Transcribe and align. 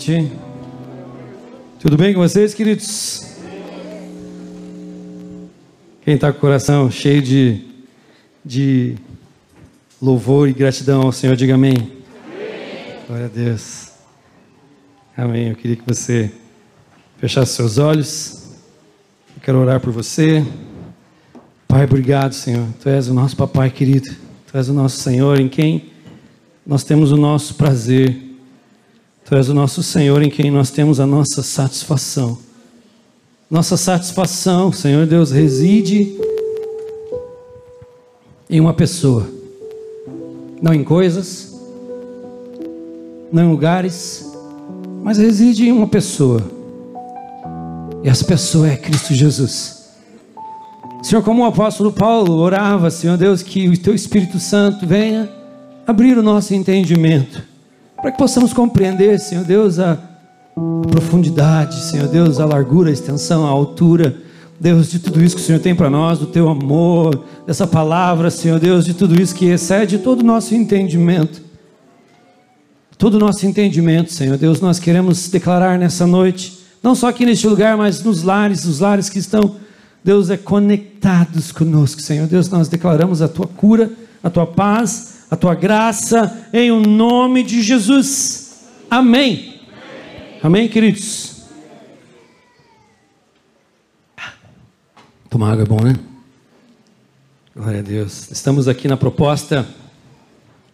noite. 0.00 0.32
Tudo 1.78 1.94
bem 1.98 2.14
com 2.14 2.20
vocês, 2.20 2.54
queridos? 2.54 3.26
Quem 6.02 6.14
está 6.14 6.32
com 6.32 6.38
o 6.38 6.40
coração 6.40 6.90
cheio 6.90 7.20
de, 7.20 7.60
de 8.42 8.96
louvor 10.00 10.48
e 10.48 10.54
gratidão 10.54 11.02
ao 11.02 11.12
Senhor, 11.12 11.36
diga 11.36 11.54
amém. 11.54 11.74
amém. 11.74 12.96
Glória 13.06 13.26
a 13.26 13.28
Deus. 13.28 13.90
Amém. 15.14 15.50
Eu 15.50 15.56
queria 15.56 15.76
que 15.76 15.86
você 15.86 16.32
fechasse 17.18 17.52
seus 17.52 17.76
olhos. 17.76 18.48
Eu 19.36 19.42
quero 19.42 19.58
orar 19.58 19.80
por 19.80 19.92
você. 19.92 20.42
Pai, 21.68 21.84
obrigado, 21.84 22.32
Senhor. 22.32 22.66
Tu 22.80 22.88
és 22.88 23.06
o 23.08 23.12
nosso 23.12 23.36
papai 23.36 23.68
querido. 23.68 24.08
Tu 24.50 24.56
és 24.56 24.66
o 24.70 24.72
nosso 24.72 24.96
Senhor 24.96 25.38
em 25.38 25.48
quem 25.48 25.90
nós 26.66 26.84
temos 26.84 27.12
o 27.12 27.18
nosso 27.18 27.54
prazer. 27.56 28.29
Tu 29.30 29.36
és 29.36 29.48
o 29.48 29.54
nosso 29.54 29.80
Senhor 29.80 30.20
em 30.24 30.28
quem 30.28 30.50
nós 30.50 30.70
temos 30.72 30.98
a 30.98 31.06
nossa 31.06 31.40
satisfação. 31.40 32.36
Nossa 33.48 33.76
satisfação, 33.76 34.72
Senhor 34.72 35.06
Deus, 35.06 35.30
reside 35.30 36.18
em 38.50 38.58
uma 38.58 38.74
pessoa, 38.74 39.28
não 40.60 40.74
em 40.74 40.82
coisas, 40.82 41.56
não 43.30 43.44
em 43.44 43.50
lugares, 43.52 44.28
mas 45.00 45.16
reside 45.16 45.68
em 45.68 45.70
uma 45.70 45.86
pessoa. 45.86 46.42
E 48.02 48.08
essa 48.08 48.24
pessoa 48.24 48.68
é 48.68 48.76
Cristo 48.76 49.14
Jesus. 49.14 49.92
Senhor, 51.04 51.22
como 51.22 51.42
o 51.42 51.46
apóstolo 51.46 51.92
Paulo 51.92 52.32
orava, 52.32 52.90
Senhor 52.90 53.16
Deus, 53.16 53.44
que 53.44 53.68
o 53.68 53.78
teu 53.78 53.94
Espírito 53.94 54.40
Santo 54.40 54.84
venha 54.88 55.30
abrir 55.86 56.18
o 56.18 56.22
nosso 56.22 56.52
entendimento 56.52 57.49
para 58.00 58.12
que 58.12 58.18
possamos 58.18 58.52
compreender, 58.52 59.18
Senhor 59.20 59.44
Deus, 59.44 59.78
a, 59.78 59.98
profundidade, 60.90 61.80
Senhor 61.82 62.08
Deus, 62.08 62.40
a 62.40 62.44
largura, 62.44 62.90
a 62.90 62.92
extensão, 62.92 63.46
a 63.46 63.50
altura, 63.50 64.16
Deus, 64.58 64.90
de 64.90 64.98
tudo 64.98 65.22
isso 65.22 65.36
que 65.36 65.42
o 65.42 65.44
Senhor 65.44 65.60
tem 65.60 65.74
para 65.74 65.88
nós, 65.88 66.18
do 66.18 66.26
teu 66.26 66.48
amor, 66.48 67.24
dessa 67.46 67.66
palavra, 67.66 68.30
Senhor 68.30 68.58
Deus, 68.58 68.84
de 68.84 68.92
tudo 68.92 69.20
isso 69.20 69.34
que 69.34 69.46
excede 69.46 69.98
todo 69.98 70.20
o 70.20 70.24
nosso 70.24 70.54
entendimento. 70.54 71.42
Todo 72.98 73.14
o 73.14 73.18
nosso 73.18 73.46
entendimento, 73.46 74.12
Senhor 74.12 74.36
Deus, 74.36 74.60
nós 74.60 74.78
queremos 74.78 75.28
declarar 75.28 75.78
nessa 75.78 76.06
noite, 76.06 76.58
não 76.82 76.94
só 76.94 77.08
aqui 77.08 77.24
neste 77.24 77.46
lugar, 77.46 77.76
mas 77.76 78.02
nos 78.02 78.22
lares, 78.22 78.66
os 78.66 78.80
lares 78.80 79.08
que 79.08 79.18
estão, 79.18 79.56
Deus, 80.04 80.28
é 80.28 80.36
conectados 80.36 81.50
conosco, 81.50 82.02
Senhor 82.02 82.26
Deus, 82.26 82.50
nós 82.50 82.68
declaramos 82.68 83.22
a 83.22 83.28
tua 83.28 83.46
cura, 83.46 83.90
a 84.22 84.28
tua 84.28 84.46
paz, 84.46 85.19
a 85.30 85.36
tua 85.36 85.54
graça, 85.54 86.48
em 86.52 86.72
o 86.72 86.80
nome 86.80 87.44
de 87.44 87.62
Jesus. 87.62 88.58
Amém. 88.90 89.60
Amém, 89.72 90.38
Amém 90.42 90.68
queridos? 90.68 91.42
Tomar 95.28 95.52
água 95.52 95.62
é 95.62 95.66
bom, 95.66 95.80
né? 95.80 95.94
Glória 97.54 97.78
a 97.78 97.82
Deus. 97.82 98.28
Estamos 98.32 98.66
aqui 98.66 98.88
na 98.88 98.96
proposta 98.96 99.64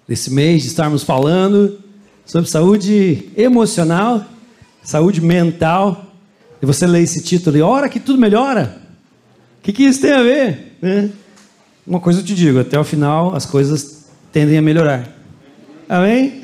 desse 0.08 0.32
mês 0.32 0.62
de 0.62 0.68
estarmos 0.68 1.02
falando 1.02 1.78
sobre 2.24 2.48
saúde 2.48 3.28
emocional, 3.36 4.24
saúde 4.82 5.20
mental. 5.20 6.06
E 6.62 6.64
você 6.64 6.86
lê 6.86 7.02
esse 7.02 7.22
título 7.22 7.58
e 7.58 7.60
hora 7.60 7.90
que 7.90 8.00
tudo 8.00 8.18
melhora. 8.18 8.80
O 9.58 9.62
que, 9.62 9.74
que 9.74 9.82
isso 9.82 10.00
tem 10.00 10.12
a 10.12 10.22
ver? 10.22 10.78
Né? 10.80 11.10
Uma 11.86 12.00
coisa 12.00 12.20
eu 12.20 12.24
te 12.24 12.34
digo, 12.34 12.58
até 12.58 12.78
o 12.78 12.84
final 12.84 13.34
as 13.34 13.44
coisas 13.44 13.95
tendem 14.36 14.58
a 14.58 14.60
melhorar. 14.60 15.08
Amém? 15.88 16.42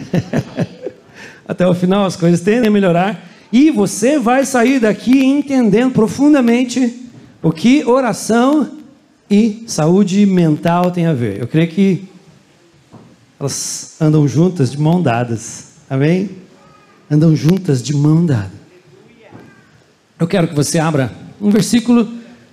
Até 1.46 1.68
o 1.68 1.74
final 1.74 2.06
as 2.06 2.16
coisas 2.16 2.40
tendem 2.40 2.68
a 2.68 2.70
melhorar. 2.70 3.22
E 3.52 3.70
você 3.70 4.18
vai 4.18 4.46
sair 4.46 4.80
daqui 4.80 5.22
entendendo 5.22 5.92
profundamente 5.92 7.10
o 7.42 7.52
que 7.52 7.84
oração 7.84 8.78
e 9.30 9.62
saúde 9.66 10.24
mental 10.24 10.90
tem 10.90 11.04
a 11.04 11.12
ver. 11.12 11.38
Eu 11.38 11.46
creio 11.46 11.68
que 11.68 12.08
elas 13.38 13.96
andam 14.00 14.26
juntas 14.26 14.70
de 14.70 14.80
mão 14.80 15.02
dadas. 15.02 15.72
Amém? 15.90 16.30
Andam 17.10 17.36
juntas 17.36 17.82
de 17.82 17.94
mão 17.94 18.24
dada. 18.24 18.52
Eu 20.18 20.26
quero 20.26 20.48
que 20.48 20.54
você 20.54 20.78
abra 20.78 21.12
um 21.38 21.50
versículo, 21.50 22.08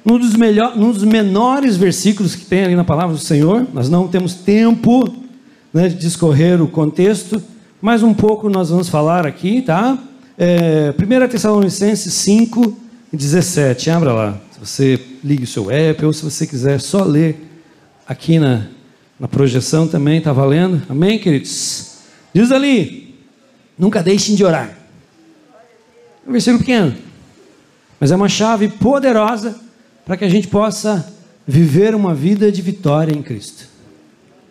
um 0.05 0.19
dos, 0.19 0.35
melhor, 0.35 0.77
um 0.77 0.91
dos 0.91 1.05
menores 1.05 1.77
versículos 1.77 2.35
que 2.35 2.43
tem 2.43 2.65
ali 2.65 2.75
na 2.75 2.83
palavra 2.83 3.15
do 3.15 3.21
Senhor. 3.21 3.65
Nós 3.73 3.87
não 3.87 4.05
temos 4.05 4.33
tempo 4.33 5.28
né, 5.73 5.87
discorrer 5.87 6.61
o 6.61 6.67
contexto, 6.67 7.41
mas 7.81 8.03
um 8.03 8.13
pouco 8.13 8.49
nós 8.49 8.69
vamos 8.69 8.89
falar 8.89 9.25
aqui, 9.25 9.61
tá? 9.61 9.97
É, 10.37 10.93
1 10.97 11.27
Tessalonicenses 11.29 12.13
5, 12.13 12.77
17, 13.11 13.89
abra 13.89 14.13
lá. 14.13 14.41
Se 14.51 14.59
você 14.59 14.99
liga 15.23 15.43
o 15.43 15.47
seu 15.47 15.71
app, 15.71 16.05
ou 16.05 16.13
se 16.13 16.23
você 16.23 16.45
quiser 16.45 16.79
só 16.81 17.03
ler 17.03 17.37
aqui 18.07 18.39
na, 18.39 18.67
na 19.19 19.27
projeção 19.27 19.87
também, 19.87 20.17
está 20.17 20.33
valendo? 20.33 20.81
Amém, 20.89 21.19
queridos? 21.19 21.97
Diz 22.33 22.51
ali, 22.51 23.15
nunca 23.77 24.01
deixem 24.01 24.35
de 24.35 24.43
orar. 24.43 24.77
É 26.25 26.29
um 26.29 26.31
versículo 26.31 26.59
pequeno, 26.59 26.95
mas 27.99 28.11
é 28.11 28.15
uma 28.15 28.29
chave 28.29 28.67
poderosa 28.67 29.55
para 30.05 30.17
que 30.17 30.25
a 30.25 30.29
gente 30.29 30.47
possa 30.47 31.13
viver 31.47 31.95
uma 31.95 32.13
vida 32.13 32.51
de 32.51 32.61
vitória 32.61 33.15
em 33.15 33.21
Cristo 33.21 33.78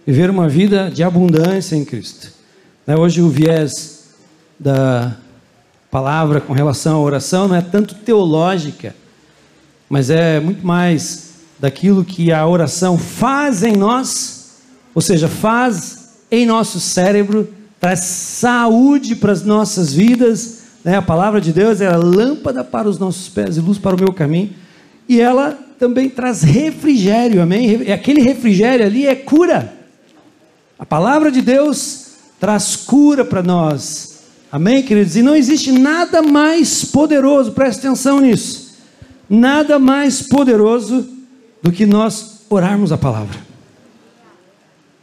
viver 0.09 0.31
uma 0.31 0.49
vida 0.49 0.91
de 0.91 1.03
abundância 1.03 1.77
em 1.77 1.85
Cristo. 1.85 2.33
Né, 2.87 2.97
hoje 2.97 3.21
o 3.21 3.29
viés 3.29 4.05
da 4.59 5.15
palavra 5.91 6.41
com 6.41 6.55
relação 6.55 6.97
à 6.97 6.99
oração 6.99 7.47
não 7.47 7.55
é 7.55 7.61
tanto 7.61 7.95
teológica, 7.95 8.97
mas 9.87 10.09
é 10.09 10.41
muito 10.41 10.67
mais 10.67 11.33
daquilo 11.61 12.07
que 12.07 12.33
a 12.33 12.47
oração 12.47 12.97
faz 12.97 13.63
em 13.63 13.77
nós, 13.77 14.63
ou 14.95 15.03
seja, 15.03 15.29
faz 15.29 16.15
em 16.31 16.47
nosso 16.47 16.81
cérebro, 16.81 17.47
traz 17.79 18.01
saúde 18.01 19.15
para 19.15 19.33
as 19.33 19.45
nossas 19.45 19.93
vidas. 19.93 20.63
Né? 20.83 20.97
A 20.97 21.03
palavra 21.03 21.39
de 21.39 21.53
Deus 21.53 21.83
é 21.83 21.95
lâmpada 21.95 22.65
para 22.65 22.89
os 22.89 22.99
nossos 22.99 23.29
pés 23.29 23.59
e 23.59 23.61
luz 23.61 23.77
para 23.77 23.95
o 23.95 24.01
meu 24.01 24.15
caminho. 24.15 24.55
E 25.07 25.21
ela 25.21 25.53
também 25.79 26.09
traz 26.09 26.43
refrigério, 26.43 27.43
amém? 27.43 27.83
E 27.83 27.93
aquele 27.93 28.23
refrigério 28.23 28.87
ali 28.87 29.07
é 29.07 29.15
cura. 29.15 29.77
A 30.79 30.87
palavra 30.87 31.31
de 31.33 31.43
Deus 31.43 32.13
traz 32.39 32.77
cura 32.77 33.25
para 33.25 33.43
nós. 33.43 34.21
Amém, 34.51 34.83
queridos? 34.83 35.17
E 35.17 35.23
não 35.23 35.35
existe 35.35 35.73
nada 35.73 36.23
mais 36.23 36.85
poderoso, 36.85 37.53
preste 37.53 37.81
atenção 37.81 38.21
nisso. 38.21 38.77
Nada 39.29 39.79
mais 39.79 40.23
poderoso 40.23 41.07
do 41.63 41.73
que 41.73 41.85
nós 41.85 42.43
orarmos 42.49 42.93
a 42.93 42.97
palavra. 42.97 43.39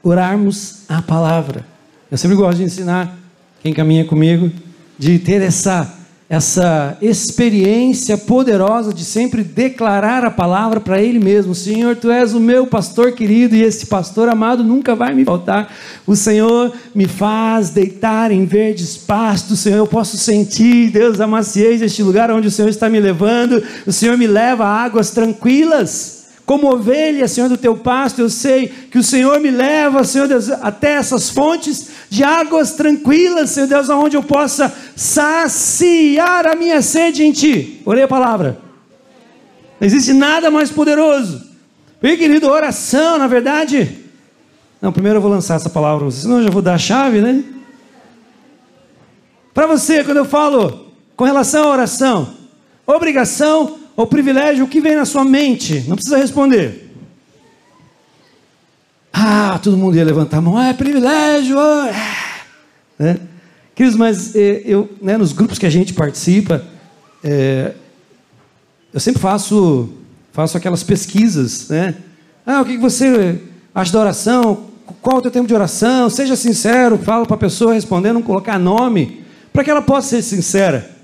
Orarmos 0.01 0.83
a 0.87 1.01
palavra. 1.01 1.65
Eu 2.09 2.17
sempre 2.17 2.37
gosto 2.37 2.57
de 2.57 2.63
ensinar 2.63 3.17
quem 3.61 3.73
caminha 3.73 4.05
comigo 4.05 4.51
de 4.97 5.19
ter 5.19 5.41
essa 5.41 5.93
essa 6.27 6.97
experiência 7.01 8.17
poderosa 8.17 8.91
de 8.91 9.05
sempre 9.05 9.43
declarar 9.43 10.25
a 10.25 10.31
palavra 10.31 10.79
para 10.79 10.99
Ele 10.99 11.19
mesmo: 11.19 11.53
Senhor, 11.53 11.95
Tu 11.95 12.09
és 12.09 12.33
o 12.33 12.39
meu 12.39 12.65
pastor 12.65 13.11
querido 13.11 13.55
e 13.55 13.61
esse 13.61 13.85
pastor 13.85 14.27
amado 14.27 14.63
nunca 14.63 14.95
vai 14.95 15.13
me 15.13 15.23
faltar. 15.23 15.71
O 16.05 16.15
Senhor 16.15 16.73
me 16.95 17.07
faz 17.07 17.69
deitar 17.69 18.31
em 18.31 18.45
verdes 18.45 18.97
pastos, 18.97 19.59
Senhor, 19.59 19.77
eu 19.77 19.87
posso 19.87 20.17
sentir, 20.17 20.89
Deus, 20.89 21.21
a 21.21 21.27
maciez 21.27 21.81
deste 21.81 22.01
lugar 22.01 22.31
onde 22.31 22.47
o 22.47 22.51
Senhor 22.51 22.69
está 22.69 22.89
me 22.89 22.99
levando. 22.99 23.63
O 23.85 23.91
Senhor 23.91 24.17
me 24.17 24.25
leva 24.25 24.65
a 24.65 24.83
águas 24.83 25.11
tranquilas. 25.11 26.24
Como 26.45 26.71
ovelha, 26.71 27.27
Senhor, 27.27 27.49
do 27.49 27.57
teu 27.57 27.75
pasto, 27.75 28.21
eu 28.21 28.29
sei 28.29 28.67
que 28.67 28.99
o 28.99 29.03
Senhor 29.03 29.39
me 29.39 29.49
leva, 29.49 30.03
Senhor 30.03 30.27
Deus, 30.27 30.49
até 30.49 30.91
essas 30.91 31.29
fontes 31.29 31.89
de 32.07 32.23
águas 32.23 32.73
tranquilas, 32.73 33.49
Senhor 33.49 33.67
Deus, 33.67 33.89
aonde 33.89 34.15
eu 34.15 34.21
possa 34.21 34.71
saciar 34.95 36.45
a 36.45 36.55
minha 36.55 36.83
sede 36.83 37.23
em 37.23 37.31
Ti. 37.31 37.81
Orei 37.83 38.03
a 38.03 38.07
palavra. 38.07 38.59
Não 39.79 39.87
existe 39.87 40.13
nada 40.13 40.51
mais 40.51 40.69
poderoso. 40.69 41.41
E 42.01 42.15
querido, 42.15 42.47
oração, 42.47 43.17
na 43.17 43.25
verdade. 43.25 44.05
Não, 44.79 44.91
primeiro 44.91 45.17
eu 45.17 45.21
vou 45.21 45.31
lançar 45.31 45.55
essa 45.55 45.69
palavra 45.69 46.11
senão 46.11 46.37
eu 46.37 46.43
já 46.43 46.51
vou 46.51 46.61
dar 46.61 46.75
a 46.75 46.77
chave, 46.77 47.21
né? 47.21 47.43
Para 49.51 49.65
você, 49.65 50.03
quando 50.03 50.17
eu 50.17 50.25
falo 50.25 50.91
com 51.15 51.23
relação 51.23 51.63
à 51.63 51.71
oração, 51.71 52.35
obrigação 52.85 53.79
ou 53.95 54.05
privilégio, 54.05 54.65
o 54.65 54.67
que 54.67 54.81
vem 54.81 54.95
na 54.95 55.05
sua 55.05 55.23
mente? 55.23 55.85
Não 55.87 55.95
precisa 55.95 56.17
responder. 56.17 56.93
Ah, 59.11 59.59
todo 59.63 59.77
mundo 59.77 59.95
ia 59.95 60.03
levantar 60.03 60.37
a 60.37 60.41
mão, 60.41 60.57
ah, 60.57 60.67
é 60.67 60.73
privilégio. 60.73 61.55
Oh, 61.57 61.85
Né? 62.99 63.17
Queridos, 63.73 63.97
mas 63.97 64.35
eh, 64.35 64.61
eu, 64.65 64.89
né, 65.01 65.17
nos 65.17 65.33
grupos 65.33 65.57
que 65.57 65.65
a 65.65 65.69
gente 65.69 65.93
participa, 65.93 66.65
é, 67.23 67.73
eu 68.93 68.99
sempre 68.99 69.21
faço, 69.21 69.89
faço 70.31 70.57
aquelas 70.57 70.83
pesquisas, 70.83 71.67
né? 71.69 71.95
Ah, 72.45 72.61
o 72.61 72.65
que 72.65 72.77
você 72.77 73.41
acha 73.73 73.91
da 73.91 73.99
oração? 73.99 74.67
Qual 75.01 75.17
é 75.17 75.19
o 75.19 75.21
teu 75.21 75.31
tempo 75.31 75.47
de 75.47 75.53
oração? 75.53 76.09
Seja 76.09 76.35
sincero, 76.35 76.97
fala 76.97 77.25
para 77.25 77.35
a 77.35 77.39
pessoa 77.39 77.73
responder, 77.73 78.13
não 78.13 78.21
colocar 78.21 78.59
nome. 78.59 79.23
para 79.51 79.63
que 79.63 79.71
ela 79.71 79.81
possa 79.81 80.09
ser 80.09 80.21
sincera. 80.21 80.94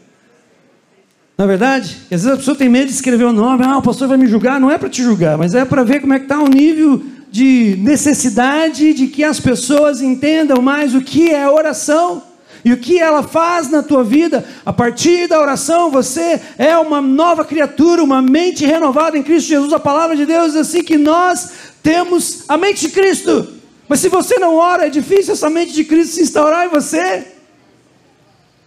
Na 1.42 1.46
é 1.46 1.48
verdade, 1.48 1.98
às 2.04 2.22
vezes 2.22 2.28
a 2.28 2.38
pessoa 2.38 2.56
tem 2.56 2.70
medo 2.70 2.86
de 2.86 2.94
escrever 2.94 3.24
o 3.24 3.34
nome, 3.34 3.66
ah, 3.66 3.80
o 3.80 3.82
pastor 3.82 4.08
vai 4.08 4.16
me 4.16 4.28
julgar, 4.28 4.60
não 4.60 4.70
é 4.70 4.78
para 4.78 4.88
te 4.88 5.02
julgar, 5.02 5.40
mas 5.40 5.56
é 5.56 5.66
para 5.66 5.84
ver 5.84 6.00
como 6.00 6.14
é 6.14 6.20
que 6.20 6.26
está 6.26 6.38
o 6.38 6.48
nível 6.48 7.02
de 7.32 7.78
necessidade 7.80 8.94
de 8.94 9.08
que 9.08 9.24
as 9.24 9.40
pessoas 9.40 10.04
entendam 10.04 10.62
mais 10.62 10.94
o 10.94 11.02
que 11.02 11.32
é 11.32 11.50
oração 11.50 12.22
e 12.64 12.72
o 12.72 12.78
que 12.78 13.00
ela 13.00 13.24
faz 13.24 13.72
na 13.72 13.82
tua 13.82 14.04
vida. 14.04 14.46
A 14.64 14.72
partir 14.72 15.28
da 15.28 15.42
oração, 15.42 15.90
você 15.90 16.40
é 16.60 16.78
uma 16.78 17.02
nova 17.02 17.44
criatura, 17.44 18.04
uma 18.04 18.22
mente 18.22 18.64
renovada 18.64 19.18
em 19.18 19.24
Cristo 19.24 19.48
Jesus. 19.48 19.74
A 19.74 19.80
palavra 19.80 20.16
de 20.16 20.28
Deus 20.28 20.52
diz 20.52 20.62
assim 20.62 20.84
que 20.84 20.96
nós 20.96 21.50
temos 21.82 22.44
a 22.48 22.56
mente 22.56 22.82
de 22.82 22.90
Cristo. 22.90 23.48
Mas 23.90 24.00
se 24.00 24.10
você 24.10 24.38
não 24.38 24.58
ora, 24.58 24.86
é 24.86 24.90
difícil 24.92 25.34
essa 25.34 25.50
mente 25.50 25.74
de 25.74 25.86
Cristo 25.86 26.14
se 26.14 26.22
instaurar 26.22 26.68
em 26.68 26.70
você. 26.70 27.41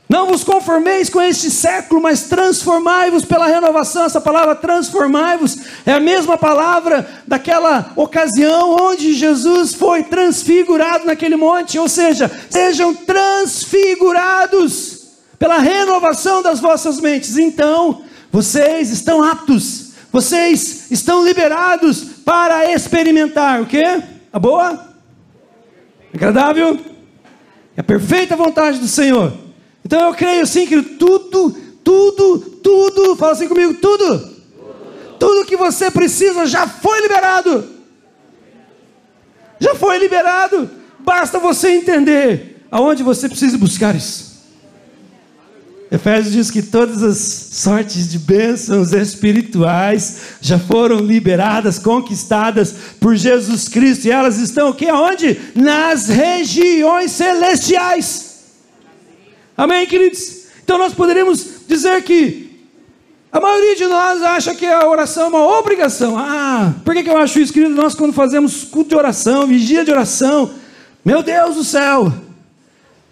Não 0.09 0.27
vos 0.27 0.43
conformeis 0.45 1.09
com 1.09 1.21
este 1.21 1.51
século, 1.51 2.01
mas 2.03 2.25
transformai-vos 2.25 3.25
pela 3.25 3.47
renovação. 3.47 4.05
Essa 4.05 4.21
palavra 4.21 4.55
transformai-vos 4.55 5.57
é 5.87 5.93
a 5.93 6.01
mesma 6.01 6.37
palavra 6.37 7.09
daquela 7.27 7.91
ocasião 7.97 8.77
onde 8.79 9.15
Jesus 9.15 9.73
foi 9.75 10.03
transfigurado 10.03 11.07
naquele 11.07 11.37
monte. 11.37 11.79
Ou 11.79 11.89
seja, 11.89 12.31
sejam 12.51 12.95
transfigurados 12.95 15.05
pela 15.39 15.57
renovação 15.59 16.43
das 16.43 16.61
vossas 16.61 17.01
mentes. 17.01 17.39
Então, 17.39 18.03
vocês 18.31 18.91
estão 18.91 19.23
aptos, 19.23 19.93
vocês 20.13 20.91
estão 20.91 21.25
liberados 21.25 22.05
para 22.25 22.71
experimentar 22.73 23.63
o 23.63 23.67
que? 23.67 23.83
A 24.33 24.39
boa? 24.39 24.95
Agradável? 26.13 26.79
É 27.75 27.81
a 27.81 27.85
perfeita 27.85 28.37
vontade 28.37 28.79
do 28.79 28.87
Senhor. 28.87 29.44
Então 29.85 30.09
eu 30.09 30.15
creio 30.15 30.47
sim 30.47 30.67
que 30.67 30.81
tudo, 30.83 31.51
tudo, 31.83 32.39
tudo, 32.39 33.17
fala 33.17 33.33
assim 33.33 33.49
comigo, 33.49 33.75
tudo, 33.75 34.19
tudo, 34.19 34.35
tudo 35.19 35.47
que 35.47 35.57
você 35.57 35.91
precisa 35.91 36.47
já 36.47 36.67
foi 36.67 37.01
liberado. 37.03 37.65
Já 39.61 39.75
foi 39.75 39.99
liberado. 39.99 40.71
Basta 41.01 41.39
você 41.39 41.71
entender 41.71 42.67
aonde 42.71 43.03
você 43.03 43.29
precisa 43.29 43.59
buscar 43.59 43.95
isso. 43.95 44.35
Efésios 45.91 46.33
diz 46.33 46.51
que 46.51 46.63
todas 46.63 47.03
as 47.03 47.19
sortes 47.53 48.11
de 48.11 48.19
bênçãos 48.19 48.93
espirituais 48.93 50.17
já 50.41 50.59
foram 50.59 50.97
liberadas, 50.97 51.79
conquistadas 51.79 52.75
por 52.99 53.15
Jesus 53.15 53.69
Cristo, 53.69 54.07
e 54.07 54.11
elas 54.11 54.39
estão 54.39 54.69
aqui 54.69 54.89
aonde? 54.89 55.39
Nas 55.55 56.09
regiões 56.09 57.13
celestiais. 57.13 58.34
Amém, 59.57 59.87
queridos? 59.87 60.47
Então 60.63 60.79
nós 60.79 60.93
poderíamos 60.93 61.67
dizer 61.69 62.03
que 62.03 62.45
a 63.31 63.41
maioria 63.41 63.77
de 63.77 63.87
nós 63.87 64.23
acha 64.23 64.55
que 64.55 64.67
a 64.67 64.87
oração 64.89 65.25
é 65.25 65.29
uma 65.29 65.59
obrigação. 65.59 66.17
Ah, 66.19 66.73
por 66.85 66.95
que 66.95 67.09
eu 67.09 67.17
acho 67.17 67.41
isso, 67.41 67.53
querido? 67.53 67.75
Nós, 67.75 67.95
quando 67.95 68.13
fazemos 68.13 68.65
culto 68.65 68.91
de 68.91 68.97
oração, 68.97 69.47
vigia 69.47 69.85
de 69.85 69.91
oração, 69.91 70.53
meu 71.05 71.23
Deus 71.23 71.57
do 71.57 71.65
céu, 71.65 72.13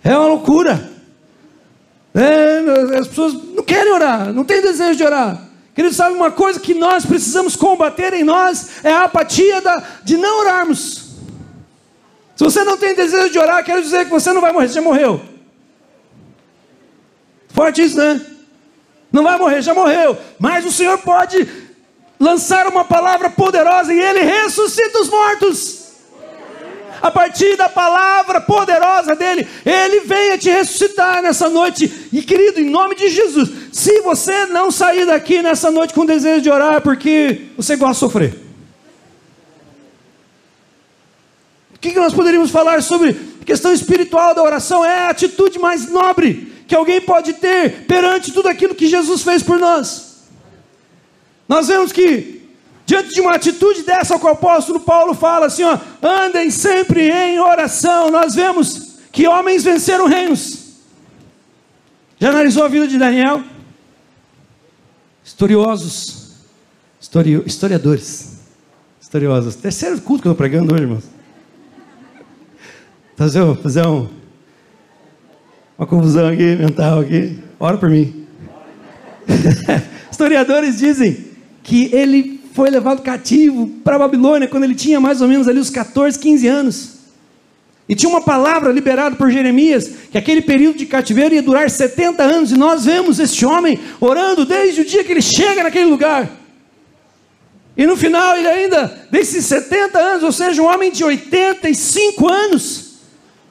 é 0.02 0.16
uma 0.16 0.28
loucura. 0.28 0.90
É, 2.14 2.98
as 2.98 3.08
pessoas 3.08 3.34
não 3.34 3.62
querem 3.62 3.92
orar, 3.92 4.32
não 4.32 4.44
têm 4.44 4.60
desejo 4.62 4.96
de 4.96 5.04
orar. 5.04 5.48
Querido, 5.74 5.94
sabe 5.94 6.14
uma 6.14 6.30
coisa 6.30 6.60
que 6.60 6.74
nós 6.74 7.06
precisamos 7.06 7.56
combater 7.56 8.12
em 8.12 8.22
nós 8.24 8.84
é 8.84 8.92
a 8.92 9.04
apatia 9.04 9.60
da, 9.60 9.82
de 10.04 10.16
não 10.16 10.40
orarmos. 10.40 11.12
Se 12.36 12.44
você 12.44 12.64
não 12.64 12.76
tem 12.76 12.94
desejo 12.94 13.30
de 13.30 13.38
orar, 13.38 13.64
quero 13.64 13.82
dizer 13.82 14.04
que 14.04 14.10
você 14.10 14.32
não 14.32 14.40
vai 14.40 14.52
morrer, 14.52 14.68
você 14.68 14.74
já 14.74 14.82
morreu. 14.82 15.31
Isso, 17.70 17.96
né? 17.96 18.20
Não 19.12 19.22
vai 19.22 19.38
morrer, 19.38 19.60
já 19.60 19.74
morreu. 19.74 20.16
Mas 20.38 20.64
o 20.64 20.72
Senhor 20.72 20.98
pode 20.98 21.46
lançar 22.18 22.66
uma 22.66 22.84
palavra 22.84 23.28
poderosa 23.28 23.92
e 23.92 24.00
Ele 24.00 24.20
ressuscita 24.20 25.00
os 25.00 25.08
mortos. 25.08 25.82
A 27.02 27.10
partir 27.10 27.56
da 27.56 27.68
palavra 27.68 28.40
poderosa 28.40 29.16
dele, 29.16 29.46
Ele 29.66 30.00
venha 30.00 30.38
te 30.38 30.48
ressuscitar 30.48 31.20
nessa 31.20 31.50
noite. 31.50 32.08
E 32.12 32.22
querido, 32.22 32.60
em 32.60 32.70
nome 32.70 32.94
de 32.94 33.10
Jesus, 33.10 33.50
se 33.72 34.00
você 34.02 34.46
não 34.46 34.70
sair 34.70 35.04
daqui 35.04 35.42
nessa 35.42 35.70
noite 35.70 35.92
com 35.92 36.06
desejo 36.06 36.42
de 36.42 36.50
orar, 36.50 36.80
porque 36.80 37.48
você 37.56 37.74
gosta 37.76 37.94
de 37.94 37.98
sofrer. 37.98 38.34
O 41.74 41.78
que 41.78 41.92
nós 41.98 42.14
poderíamos 42.14 42.52
falar 42.52 42.80
sobre 42.80 43.14
questão 43.44 43.72
espiritual 43.72 44.32
da 44.32 44.42
oração? 44.44 44.84
É 44.84 45.00
a 45.00 45.10
atitude 45.10 45.58
mais 45.58 45.90
nobre 45.90 46.51
que 46.72 46.76
alguém 46.76 47.02
pode 47.02 47.34
ter 47.34 47.84
perante 47.84 48.32
tudo 48.32 48.48
aquilo 48.48 48.74
que 48.74 48.88
Jesus 48.88 49.20
fez 49.20 49.42
por 49.42 49.58
nós. 49.58 50.22
Nós 51.46 51.68
vemos 51.68 51.92
que, 51.92 52.48
diante 52.86 53.10
de 53.10 53.20
uma 53.20 53.34
atitude 53.34 53.82
dessa, 53.82 54.18
que 54.18 54.24
o 54.24 54.30
apóstolo 54.30 54.80
Paulo 54.80 55.12
fala 55.12 55.48
assim: 55.48 55.64
ó, 55.64 55.78
andem 56.02 56.50
sempre 56.50 57.10
em 57.10 57.38
oração. 57.38 58.10
Nós 58.10 58.34
vemos 58.34 58.94
que 59.12 59.28
homens 59.28 59.62
venceram 59.62 60.06
reinos. 60.06 60.78
Já 62.18 62.30
analisou 62.30 62.64
a 62.64 62.68
vida 62.68 62.88
de 62.88 62.96
Daniel? 62.96 63.44
Historiosos, 65.22 66.36
histori 66.98 67.42
historiadores, 67.44 68.38
historiosos. 68.98 69.56
Terceiro 69.56 70.00
culto 70.00 70.22
que 70.22 70.28
eu 70.28 70.32
estou 70.32 70.42
pregando 70.42 70.72
hoje, 70.72 70.84
irmãos. 70.84 71.04
Fazer, 73.14 73.56
fazer 73.56 73.86
um 73.86 74.21
uma 75.82 75.86
confusão 75.86 76.28
aqui, 76.28 76.54
mental 76.54 77.00
aqui. 77.00 77.38
Ora 77.58 77.76
por 77.76 77.90
mim. 77.90 78.24
Historiadores 80.10 80.78
dizem 80.78 81.16
que 81.64 81.90
ele 81.92 82.40
foi 82.54 82.70
levado 82.70 83.02
cativo 83.02 83.66
para 83.82 83.96
a 83.96 83.98
Babilônia 83.98 84.46
quando 84.46 84.62
ele 84.62 84.76
tinha 84.76 85.00
mais 85.00 85.20
ou 85.20 85.26
menos 85.26 85.48
ali 85.48 85.58
os 85.58 85.70
14, 85.70 86.16
15 86.20 86.46
anos. 86.46 86.90
E 87.88 87.96
tinha 87.96 88.08
uma 88.08 88.20
palavra 88.20 88.70
liberada 88.70 89.16
por 89.16 89.28
Jeremias, 89.28 89.90
que 90.12 90.16
aquele 90.16 90.40
período 90.40 90.78
de 90.78 90.86
cativeiro 90.86 91.34
ia 91.34 91.42
durar 91.42 91.68
70 91.68 92.22
anos, 92.22 92.52
e 92.52 92.56
nós 92.56 92.84
vemos 92.84 93.18
este 93.18 93.44
homem 93.44 93.80
orando 94.00 94.46
desde 94.46 94.82
o 94.82 94.84
dia 94.84 95.02
que 95.02 95.10
ele 95.10 95.20
chega 95.20 95.64
naquele 95.64 95.86
lugar. 95.86 96.30
E 97.76 97.84
no 97.86 97.96
final 97.96 98.36
ele 98.36 98.46
ainda, 98.46 99.06
desses 99.10 99.44
70 99.46 99.98
anos, 99.98 100.22
ou 100.22 100.30
seja, 100.30 100.62
um 100.62 100.66
homem 100.66 100.92
de 100.92 101.02
85 101.02 102.30
anos, 102.30 102.91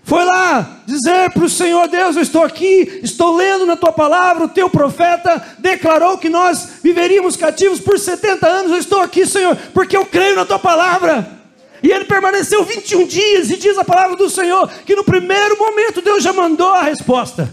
foi 0.04 0.26
lá 0.26 0.82
dizer 0.86 1.30
para 1.32 1.46
o 1.46 1.50
Senhor 1.50 1.88
Deus: 1.88 2.16
Eu 2.16 2.22
estou 2.22 2.44
aqui, 2.44 3.00
estou 3.04 3.36
lendo 3.36 3.66
na 3.66 3.76
tua 3.76 3.92
palavra, 3.92 4.46
o 4.46 4.50
teu 4.50 4.70
profeta 4.70 5.42
declarou 5.60 6.18
que 6.18 6.30
nós 6.30 6.80
viveríamos 6.84 7.36
cativos 7.36 7.80
por 7.80 8.00
70 8.00 8.48
anos. 8.48 8.72
Eu 8.72 8.78
estou 8.78 9.02
aqui, 9.02 9.26
Senhor, 9.26 9.56
porque 9.74 9.96
eu 9.96 10.06
creio 10.06 10.36
na 10.36 10.46
tua 10.46 10.60
palavra. 10.60 11.40
E 11.84 11.92
ele 11.92 12.06
permaneceu 12.06 12.64
21 12.64 13.08
dias, 13.08 13.50
e 13.50 13.58
diz 13.58 13.78
a 13.78 13.84
palavra 13.84 14.16
do 14.16 14.30
Senhor 14.30 14.70
que 14.86 14.96
no 14.96 15.04
primeiro 15.04 15.58
momento 15.58 16.02
Deus 16.02 16.24
já 16.24 16.32
mandou 16.32 16.74
a 16.74 16.84
resposta. 16.84 17.52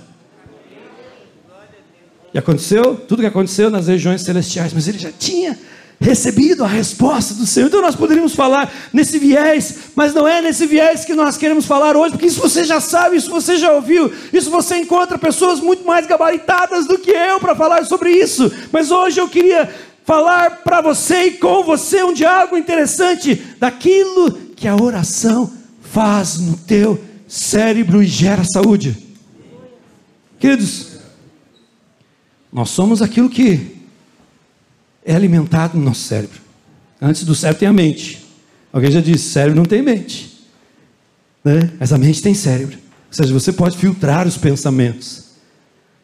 E 2.33 2.39
aconteceu 2.39 2.95
tudo 2.95 3.23
que 3.23 3.27
aconteceu 3.27 3.71
nas 3.71 3.87
regiões 3.89 4.21
celestiais, 4.23 4.73
mas 4.75 4.87
ele 4.87 4.99
já 4.99 5.11
tinha 5.11 5.59
recebido 6.01 6.65
a 6.65 6.69
resposta 6.69 7.35
do 7.35 7.45
Senhor. 7.45 7.67
Então 7.67 7.83
nós 7.83 7.97
poderíamos 7.97 8.35
falar 8.35 8.73
nesse 8.93 9.19
viés, 9.19 9.75
mas 9.95 10.15
não 10.15 10.27
é 10.29 10.41
nesse 10.41 10.65
viés 10.67 11.05
que 11.05 11.15
nós 11.15 11.37
queremos 11.37 11.67
falar 11.67 11.97
hoje, 11.97 12.13
porque 12.13 12.27
isso 12.27 12.41
você 12.41 12.65
já 12.65 12.81
sabe, 12.81 13.17
isso 13.17 13.31
você 13.31 13.57
já 13.57 13.73
ouviu, 13.73 14.13
isso 14.33 14.51
você 14.51 14.77
encontra 14.77 15.19
pessoas 15.19 15.61
muito 15.61 15.85
mais 15.85 16.07
gabaritadas 16.07 16.87
do 16.87 16.99
que 16.99 17.11
eu 17.11 17.41
para 17.41 17.55
falar 17.55 17.85
sobre 17.85 18.11
isso. 18.11 18.51
Mas 18.71 18.91
hoje 18.91 19.21
eu 19.21 19.29
queria 19.29 19.69
falar 20.05 20.63
para 20.63 20.81
você 20.81 21.25
e 21.25 21.33
com 21.33 21.65
você 21.65 22.03
um 22.03 22.13
diálogo 22.13 22.57
interessante 22.57 23.35
daquilo 23.59 24.33
que 24.57 24.69
a 24.69 24.77
oração 24.77 25.53
faz 25.83 26.39
no 26.39 26.57
teu 26.57 27.03
cérebro 27.27 28.03
e 28.03 28.07
gera 28.07 28.45
saúde. 28.45 28.97
Queridos, 30.39 30.99
nós 32.53 32.71
somos 32.71 33.03
aquilo 33.03 33.29
que 33.29 33.78
é 35.09 35.15
alimentado 35.15 35.79
no 35.79 35.85
nosso 35.85 36.03
cérebro. 36.03 36.39
Antes 37.01 37.25
do 37.25 37.35
cérebro 37.35 37.61
tem 37.61 37.69
a 37.69 37.73
mente. 37.73 38.27
Alguém 38.71 38.93
já 38.93 39.01
disse: 39.01 39.31
cérebro 39.31 39.57
não 39.57 39.65
tem 39.65 39.81
mente. 39.81 40.47
Né? 41.43 41.71
Mas 41.81 41.95
a 41.95 41.99
mente 41.99 42.21
tem 42.21 42.35
cérebro. 42.35 42.77
Ou 42.77 43.15
seja, 43.15 43.33
você 43.33 43.51
pode 43.51 43.79
filtrar 43.79 44.27
os 44.27 44.37
pensamentos. 44.37 45.29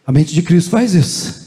A 0.07 0.11
mente 0.11 0.33
de 0.33 0.41
Cristo 0.41 0.71
faz 0.71 0.95
isso. 0.95 1.44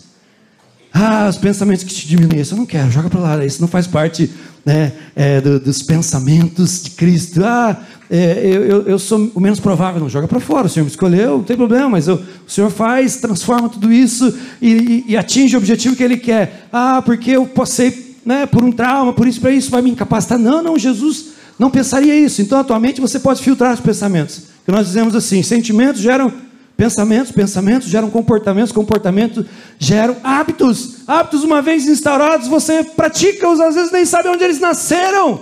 Ah, 1.00 1.28
os 1.30 1.38
pensamentos 1.38 1.84
que 1.84 1.94
te 1.94 2.08
diminuem, 2.08 2.42
isso 2.42 2.56
eu 2.56 2.58
não 2.58 2.66
quero, 2.66 2.90
joga 2.90 3.08
para 3.08 3.20
lá, 3.20 3.46
isso 3.46 3.62
não 3.62 3.68
faz 3.68 3.86
parte 3.86 4.32
né, 4.66 4.92
é, 5.16 5.40
do, 5.40 5.60
dos 5.60 5.84
pensamentos 5.84 6.82
de 6.82 6.90
Cristo. 6.90 7.46
Ah, 7.46 7.80
é, 8.10 8.42
eu, 8.44 8.82
eu, 8.82 8.98
sou 8.98 9.32
o 9.36 9.40
menos 9.40 9.60
provável, 9.60 10.02
não 10.02 10.10
joga 10.10 10.28
para 10.28 10.40
fora, 10.40 10.66
o 10.66 10.70
Senhor 10.70 10.86
me 10.86 10.90
escolheu, 10.90 11.38
não 11.38 11.44
tem 11.44 11.56
problema, 11.56 11.88
mas 11.88 12.08
eu, 12.08 12.16
o 12.16 12.50
Senhor 12.50 12.72
faz, 12.72 13.18
transforma 13.18 13.70
tudo 13.70 13.94
isso 13.94 14.36
e, 14.60 14.72
e, 14.72 15.06
e, 15.10 15.18
atinge 15.18 15.56
o 15.56 15.60
objetivo 15.60 15.96
que 15.96 16.04
Ele 16.04 16.18
quer. 16.18 16.68
Ah, 16.74 17.00
porque 17.06 17.30
eu 17.30 17.46
passei 17.46 18.16
né, 18.26 18.48
por 18.48 18.64
um 18.64 18.72
trauma, 18.72 19.14
por 19.14 19.28
isso, 19.28 19.40
para 19.40 19.52
isso, 19.52 19.70
vai 19.70 19.84
me 19.84 19.92
incapacitar. 19.92 20.40
Não, 20.40 20.64
não, 20.64 20.80
Jesus 20.80 21.28
não 21.60 21.70
pensaria 21.70 22.16
isso. 22.16 22.42
Então, 22.42 22.60
atualmente, 22.60 23.00
você 23.00 23.20
pode 23.20 23.44
filtrar 23.44 23.72
os 23.76 23.80
pensamentos. 23.80 24.42
Que 24.66 24.72
nós 24.72 24.88
dizemos 24.88 25.16
assim: 25.16 25.44
sentimentos 25.44 26.02
geram 26.02 26.34
Pensamentos, 26.78 27.32
pensamentos 27.32 27.90
geram 27.90 28.08
comportamentos, 28.12 28.72
comportamentos 28.72 29.48
geram 29.80 30.16
hábitos. 30.24 31.00
Hábitos, 31.08 31.44
uma 31.44 31.60
vez 31.60 31.88
instaurados, 31.88 32.48
você 32.48 32.84
pratica-os, 32.84 33.60
às 33.60 33.74
vezes 33.74 33.92
nem 33.92 34.06
sabe 34.06 34.30
onde 34.30 34.44
eles 34.44 34.60
nasceram. 34.60 35.42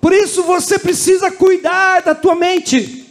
Por 0.00 0.12
isso 0.12 0.42
você 0.42 0.76
precisa 0.76 1.30
cuidar 1.30 2.02
da 2.02 2.12
tua 2.12 2.34
mente. 2.34 3.06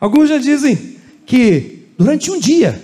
Alguns 0.00 0.28
já 0.28 0.38
dizem 0.38 0.96
que 1.26 1.88
durante 1.98 2.30
um 2.30 2.38
dia, 2.38 2.80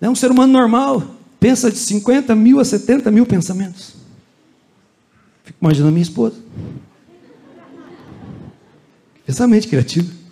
né, 0.00 0.08
um 0.08 0.16
ser 0.16 0.32
humano 0.32 0.52
normal 0.52 1.14
pensa 1.38 1.70
de 1.70 1.78
50 1.78 2.34
mil 2.34 2.58
a 2.58 2.64
70 2.64 3.12
mil 3.12 3.24
pensamentos. 3.24 3.94
Fico 5.44 5.58
imaginando 5.60 5.92
minha 5.92 6.02
esposa. 6.02 6.34
Pensamento 9.24 9.68
criativo. 9.68 10.23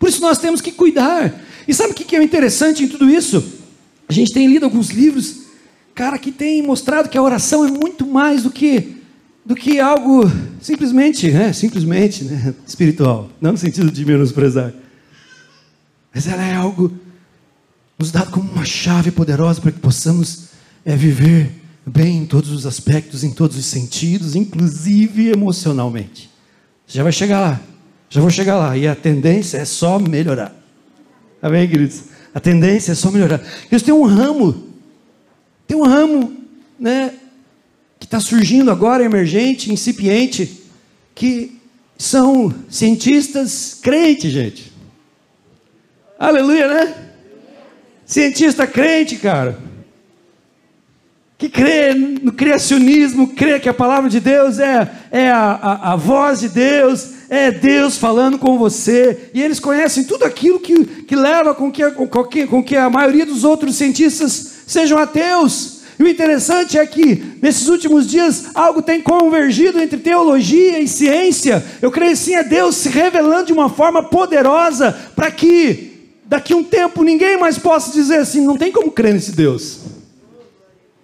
Por 0.00 0.08
isso 0.08 0.22
nós 0.22 0.38
temos 0.38 0.62
que 0.62 0.72
cuidar. 0.72 1.32
E 1.68 1.74
sabe 1.74 1.92
o 1.92 1.94
que 1.94 2.16
é 2.16 2.22
interessante 2.22 2.82
em 2.82 2.88
tudo 2.88 3.08
isso? 3.08 3.44
A 4.08 4.12
gente 4.12 4.32
tem 4.32 4.48
lido 4.48 4.64
alguns 4.64 4.88
livros, 4.88 5.42
cara, 5.94 6.18
que 6.18 6.32
tem 6.32 6.62
mostrado 6.62 7.08
que 7.10 7.18
a 7.18 7.22
oração 7.22 7.64
é 7.66 7.70
muito 7.70 8.06
mais 8.06 8.42
do 8.42 8.50
que 8.50 8.96
do 9.44 9.54
que 9.54 9.80
algo 9.80 10.30
simplesmente, 10.60 11.30
né, 11.30 11.52
simplesmente, 11.52 12.24
né, 12.24 12.54
espiritual, 12.66 13.30
não 13.40 13.52
no 13.52 13.58
sentido 13.58 13.90
de 13.90 14.04
menosprezar. 14.04 14.72
Mas 16.14 16.28
ela 16.28 16.44
é 16.44 16.54
algo 16.54 16.92
nos 17.98 18.10
dado 18.10 18.30
como 18.30 18.50
uma 18.52 18.64
chave 18.64 19.10
poderosa 19.10 19.60
para 19.60 19.72
que 19.72 19.80
possamos 19.80 20.50
é, 20.84 20.94
viver 20.94 21.50
bem 21.86 22.18
em 22.18 22.26
todos 22.26 22.50
os 22.50 22.66
aspectos, 22.66 23.24
em 23.24 23.32
todos 23.32 23.56
os 23.56 23.64
sentidos, 23.66 24.34
inclusive 24.34 25.30
emocionalmente. 25.30 26.30
Você 26.86 26.98
já 26.98 27.02
vai 27.02 27.12
chegar 27.12 27.40
lá. 27.40 27.60
Já 28.10 28.20
vou 28.20 28.28
chegar 28.28 28.56
lá. 28.56 28.76
E 28.76 28.86
a 28.86 28.94
tendência 28.94 29.58
é 29.58 29.64
só 29.64 29.98
melhorar. 29.98 30.52
Amém, 31.40 31.66
queridos? 31.68 32.02
A 32.34 32.40
tendência 32.40 32.92
é 32.92 32.94
só 32.94 33.10
melhorar. 33.10 33.40
Eles 33.70 33.82
têm 33.82 33.94
um 33.94 34.02
ramo, 34.02 34.68
tem 35.66 35.76
um 35.76 35.84
ramo, 35.84 36.36
né, 36.78 37.14
que 37.98 38.06
está 38.06 38.20
surgindo 38.20 38.70
agora, 38.70 39.04
emergente, 39.04 39.72
incipiente, 39.72 40.60
que 41.14 41.58
são 41.96 42.52
cientistas 42.68 43.78
crentes, 43.80 44.32
gente. 44.32 44.72
Aleluia, 46.18 46.68
né? 46.68 46.94
Cientista 48.04 48.66
crente, 48.66 49.16
cara 49.16 49.70
que 51.40 51.48
crê 51.48 51.94
no 51.94 52.32
criacionismo, 52.32 53.28
crê 53.28 53.58
que 53.58 53.68
a 53.68 53.72
palavra 53.72 54.10
de 54.10 54.20
Deus 54.20 54.58
é, 54.58 54.90
é 55.10 55.30
a, 55.30 55.52
a, 55.52 55.92
a, 55.94 55.96
voz 55.96 56.40
de 56.40 56.50
Deus, 56.50 57.14
é 57.30 57.52
Deus 57.52 57.96
falando 57.96 58.36
com 58.40 58.58
você, 58.58 59.30
e 59.32 59.40
eles 59.40 59.60
conhecem 59.60 60.02
tudo 60.02 60.24
aquilo 60.24 60.58
que, 60.58 60.84
que 61.04 61.14
leva 61.14 61.54
com 61.54 61.70
que, 61.70 61.88
com, 61.92 62.24
que, 62.24 62.44
com 62.44 62.60
que 62.60 62.76
a 62.76 62.90
maioria 62.90 63.24
dos 63.24 63.44
outros 63.44 63.76
cientistas 63.76 64.64
sejam 64.66 64.98
ateus. 64.98 65.78
E 65.96 66.02
o 66.02 66.08
interessante 66.08 66.76
é 66.76 66.84
que, 66.84 67.36
nesses 67.40 67.68
últimos 67.68 68.08
dias, 68.10 68.46
algo 68.52 68.82
tem 68.82 69.00
convergido 69.00 69.80
entre 69.80 69.98
teologia 69.98 70.80
e 70.80 70.88
ciência. 70.88 71.64
Eu 71.80 71.92
creio 71.92 72.16
sim 72.16 72.34
é 72.34 72.42
Deus 72.42 72.74
se 72.74 72.88
revelando 72.88 73.46
de 73.46 73.52
uma 73.52 73.68
forma 73.68 74.02
poderosa 74.02 74.90
para 75.14 75.30
que, 75.30 76.16
daqui 76.24 76.52
a 76.52 76.56
um 76.56 76.64
tempo, 76.64 77.04
ninguém 77.04 77.38
mais 77.38 77.58
possa 77.58 77.92
dizer 77.92 78.16
assim: 78.16 78.44
não 78.44 78.56
tem 78.56 78.72
como 78.72 78.90
crer 78.90 79.14
nesse 79.14 79.32
Deus. 79.32 79.78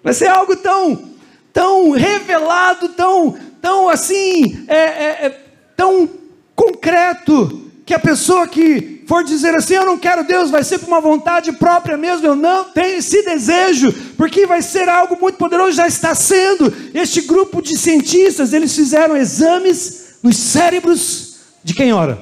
Vai 0.03 0.13
ser 0.13 0.27
algo 0.27 0.57
tão, 0.57 1.11
tão 1.53 1.91
revelado, 1.93 2.89
tão, 2.89 3.37
tão 3.63 3.89
assim, 3.89 4.65
é, 4.67 4.77
é, 4.77 5.27
é, 5.27 5.46
tão 5.77 6.09
concreto, 6.55 7.67
que 7.87 7.95
a 7.95 7.99
pessoa 8.01 8.49
que 8.49 9.05
for 9.07 9.23
dizer 9.23 9.55
assim, 9.55 9.75
eu 9.75 9.87
não 9.87 9.97
quero 9.97 10.27
Deus, 10.27 10.51
vai 10.51 10.65
ser 10.65 10.81
por 10.81 10.89
uma 10.89 11.01
vontade 11.01 11.53
própria 11.53 11.97
mesmo, 11.97 12.27
eu 12.27 12.35
não 12.35 12.65
tenho 12.65 12.99
esse 12.99 13.23
desejo, 13.23 13.93
porque 14.17 14.45
vai 14.45 14.61
ser 14.61 14.89
algo 14.89 15.17
muito 15.21 15.39
poderoso, 15.39 15.77
já 15.77 15.87
está 15.87 16.13
sendo. 16.13 16.73
Este 16.93 17.21
grupo 17.21 17.63
de 17.63 17.79
cientistas, 17.79 18.53
eles 18.53 18.75
fizeram 18.75 19.17
exames 19.17 20.17
nos 20.21 20.37
cérebros 20.37 21.37
de 21.63 21.75
quem 21.75 21.93
ora. 21.93 22.19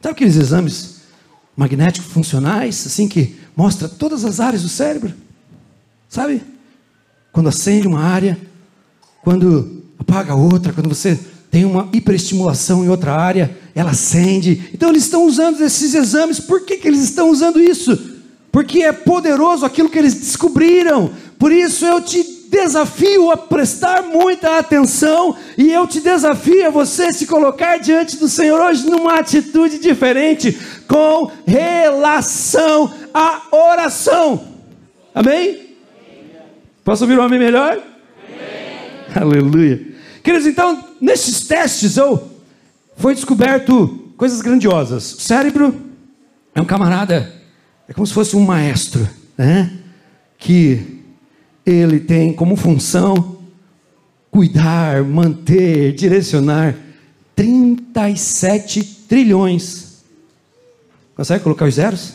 Sabe 0.00 0.12
aqueles 0.12 0.36
exames 0.36 1.00
magnéticos 1.56 2.12
funcionais, 2.12 2.86
assim 2.86 3.08
que 3.08 3.34
mostra 3.56 3.88
todas 3.88 4.24
as 4.24 4.38
áreas 4.38 4.62
do 4.62 4.68
cérebro? 4.68 5.12
Sabe? 6.08 6.40
Quando 7.32 7.48
acende 7.48 7.88
uma 7.88 8.00
área, 8.00 8.38
quando 9.24 9.73
apaga 9.98 10.34
outra, 10.34 10.72
quando 10.72 10.88
você 10.88 11.18
tem 11.50 11.64
uma 11.64 11.88
hiperestimulação 11.92 12.84
em 12.84 12.88
outra 12.88 13.12
área, 13.12 13.56
ela 13.74 13.90
acende. 13.90 14.70
Então 14.74 14.90
eles 14.90 15.04
estão 15.04 15.24
usando 15.24 15.60
esses 15.60 15.94
exames. 15.94 16.40
Por 16.40 16.64
que, 16.64 16.78
que 16.78 16.88
eles 16.88 17.02
estão 17.02 17.30
usando 17.30 17.60
isso? 17.60 17.96
Porque 18.50 18.80
é 18.80 18.92
poderoso 18.92 19.64
aquilo 19.64 19.88
que 19.88 19.98
eles 19.98 20.14
descobriram. 20.14 21.12
Por 21.38 21.52
isso 21.52 21.86
eu 21.86 22.00
te 22.00 22.22
desafio 22.50 23.30
a 23.30 23.36
prestar 23.36 24.02
muita 24.02 24.58
atenção 24.58 25.36
e 25.58 25.72
eu 25.72 25.86
te 25.86 26.00
desafio 26.00 26.66
a 26.66 26.70
você 26.70 27.12
se 27.12 27.26
colocar 27.26 27.78
diante 27.78 28.16
do 28.16 28.28
Senhor 28.28 28.60
hoje 28.60 28.88
numa 28.88 29.14
atitude 29.14 29.78
diferente 29.78 30.56
com 30.88 31.30
relação 31.46 32.92
à 33.12 33.42
oração. 33.50 34.44
Amém? 35.14 35.76
Posso 36.84 37.04
ouvir 37.04 37.18
um 37.18 37.22
amém 37.22 37.38
melhor? 37.38 37.93
Aleluia. 39.20 39.94
Queridos, 40.22 40.46
então, 40.46 40.84
nesses 41.00 41.46
testes 41.46 41.96
eu, 41.96 42.30
foi 42.96 43.14
descoberto 43.14 44.12
coisas 44.16 44.40
grandiosas. 44.40 45.12
O 45.12 45.20
cérebro 45.20 45.74
é 46.54 46.60
um 46.60 46.64
camarada, 46.64 47.32
é 47.88 47.92
como 47.92 48.06
se 48.06 48.12
fosse 48.12 48.36
um 48.36 48.40
maestro, 48.40 49.08
né? 49.36 49.70
Que 50.38 51.02
ele 51.64 52.00
tem 52.00 52.32
como 52.32 52.56
função 52.56 53.38
cuidar, 54.30 55.04
manter, 55.04 55.92
direcionar 55.92 56.74
37 57.36 58.82
trilhões. 59.08 60.02
Consegue 61.14 61.44
colocar 61.44 61.66
os 61.66 61.74
zeros? 61.74 62.14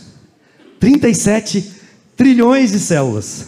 37 0.80 1.74
trilhões 2.18 2.72
de 2.72 2.80
células. 2.80 3.48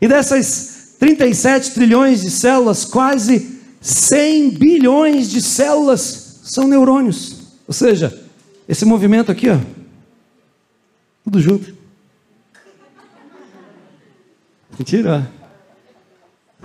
E 0.00 0.08
dessas 0.08 0.71
37 1.02 1.72
trilhões 1.72 2.20
de 2.20 2.30
células, 2.30 2.84
quase 2.84 3.58
100 3.80 4.50
bilhões 4.50 5.28
de 5.28 5.42
células 5.42 6.38
são 6.44 6.68
neurônios. 6.68 7.38
Ou 7.66 7.74
seja, 7.74 8.22
esse 8.68 8.84
movimento 8.84 9.32
aqui, 9.32 9.48
ó, 9.48 9.58
tudo 11.24 11.40
junto. 11.40 11.74
Mentira. 14.78 15.28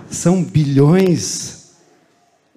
São 0.08 0.44
bilhões 0.44 1.72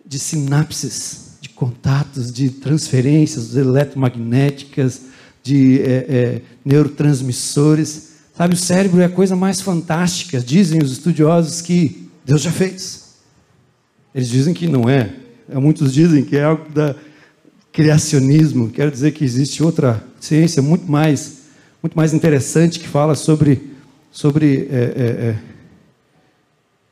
de 0.05 0.19
sinapses, 0.19 1.37
de 1.41 1.49
contatos, 1.49 2.31
de 2.31 2.51
transferências 2.51 3.55
eletromagnéticas, 3.55 5.01
de 5.41 5.81
é, 5.81 6.05
é, 6.07 6.41
neurotransmissores 6.63 8.10
Sabe, 8.41 8.55
o 8.55 8.57
cérebro 8.57 8.99
é 9.01 9.05
a 9.05 9.09
coisa 9.09 9.35
mais 9.35 9.61
fantástica, 9.61 10.39
dizem 10.39 10.81
os 10.81 10.91
estudiosos 10.91 11.61
que 11.61 12.09
Deus 12.25 12.41
já 12.41 12.51
fez. 12.51 13.17
Eles 14.15 14.29
dizem 14.29 14.51
que 14.51 14.67
não 14.67 14.89
é. 14.89 15.13
Muitos 15.47 15.93
dizem 15.93 16.23
que 16.25 16.35
é 16.35 16.45
algo 16.45 16.67
da 16.71 16.95
criacionismo. 17.71 18.71
Quero 18.71 18.89
dizer 18.89 19.11
que 19.11 19.23
existe 19.23 19.61
outra 19.61 20.03
ciência 20.19 20.59
muito 20.59 20.91
mais, 20.91 21.41
muito 21.83 21.93
mais 21.93 22.15
interessante 22.15 22.79
que 22.79 22.87
fala 22.87 23.13
sobre, 23.13 23.75
sobre, 24.11 24.67
é, 24.71 24.75
é, 24.75 25.05
é, 25.29 25.35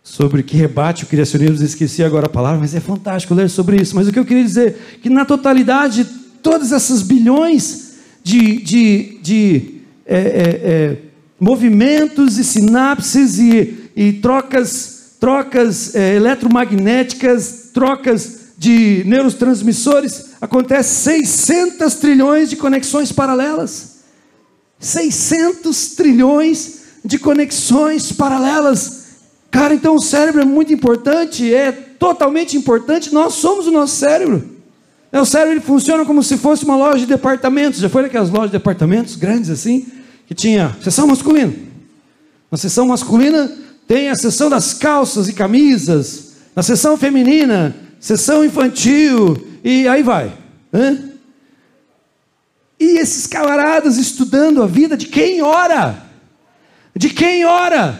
sobre 0.03 0.44
que 0.44 0.56
rebate 0.56 1.03
o 1.03 1.08
criacionismo. 1.08 1.65
Esqueci 1.65 2.03
agora 2.03 2.27
a 2.27 2.29
palavra, 2.29 2.60
mas 2.60 2.75
é 2.75 2.79
fantástico 2.79 3.34
ler 3.34 3.50
sobre 3.50 3.82
isso. 3.82 3.96
Mas 3.96 4.08
o 4.08 4.13
que 4.13 4.20
eu 4.20 4.25
queria 4.25 4.44
dizer 4.44 4.77
é 4.94 4.98
que 5.01 5.10
na 5.10 5.25
totalidade 5.25 6.06
todas 6.44 6.72
essas 6.72 7.01
bilhões 7.01 7.96
de, 8.24 8.62
de, 8.62 9.18
de 9.24 9.82
é, 10.06 10.20
é, 10.20 10.72
é 11.03 11.09
movimentos 11.39 12.38
e 12.38 12.43
sinapses 12.43 13.39
e, 13.39 13.91
e 13.96 14.13
trocas, 14.13 15.13
trocas 15.19 15.96
é, 15.96 16.15
eletromagnéticas, 16.15 17.69
trocas 17.74 18.39
de 18.58 19.03
neurotransmissores, 19.05 20.31
acontece 20.41 21.03
600 21.03 21.96
trilhões 21.96 22.50
de 22.50 22.58
conexões 22.58 23.12
paralelas. 23.12 24.00
600 24.79 25.88
trilhões 25.96 26.79
de 27.03 27.17
conexões 27.17 28.12
paralelas. 28.12 29.00
Cara, 29.50 29.74
então 29.74 29.96
o 29.96 30.01
cérebro 30.01 30.41
é 30.41 30.46
muito 30.46 30.74
importante, 30.74 31.53
é 31.53 31.72
totalmente 31.72 32.58
importante. 32.58 33.13
Nós 33.13 33.34
somos 33.36 33.67
o 33.67 33.72
nosso 33.72 33.96
cérebro. 33.96 34.58
É, 35.12 35.19
o 35.19 35.25
cérebro 35.25 35.53
ele 35.53 35.62
funciona 35.62 36.05
como 36.05 36.22
se 36.22 36.38
fosse 36.38 36.63
uma 36.65 36.75
loja 36.75 37.00
de 37.00 37.05
departamentos. 37.08 37.79
Já 37.79 37.89
foi 37.89 38.03
naquelas 38.03 38.29
lojas 38.29 38.51
de 38.51 38.58
departamentos 38.58 39.15
grandes 39.15 39.50
assim? 39.50 39.88
Que 40.29 40.36
tinha 40.36 40.77
sessão 40.79 41.07
masculina. 41.07 41.51
Na 42.51 42.57
sessão 42.57 42.86
masculina 42.86 43.51
tem 43.88 44.09
a 44.09 44.15
sessão 44.15 44.48
das 44.48 44.75
calças 44.75 45.27
e 45.27 45.33
camisas. 45.33 46.36
Na 46.55 46.62
sessão 46.62 46.95
feminina, 46.95 47.75
sessão 48.00 48.45
infantil. 48.45 49.43
e 49.63 49.88
aí 49.88 50.03
vai. 50.03 50.31
Hã? 50.71 51.13
E 52.79 53.00
esses 53.00 53.25
camaradas 53.25 53.98
estudando 53.98 54.62
a 54.62 54.67
vida 54.67 54.95
de 54.95 55.07
quem 55.07 55.41
ora? 55.41 56.05
De 56.95 57.09
quem 57.09 57.43
ora? 57.43 58.00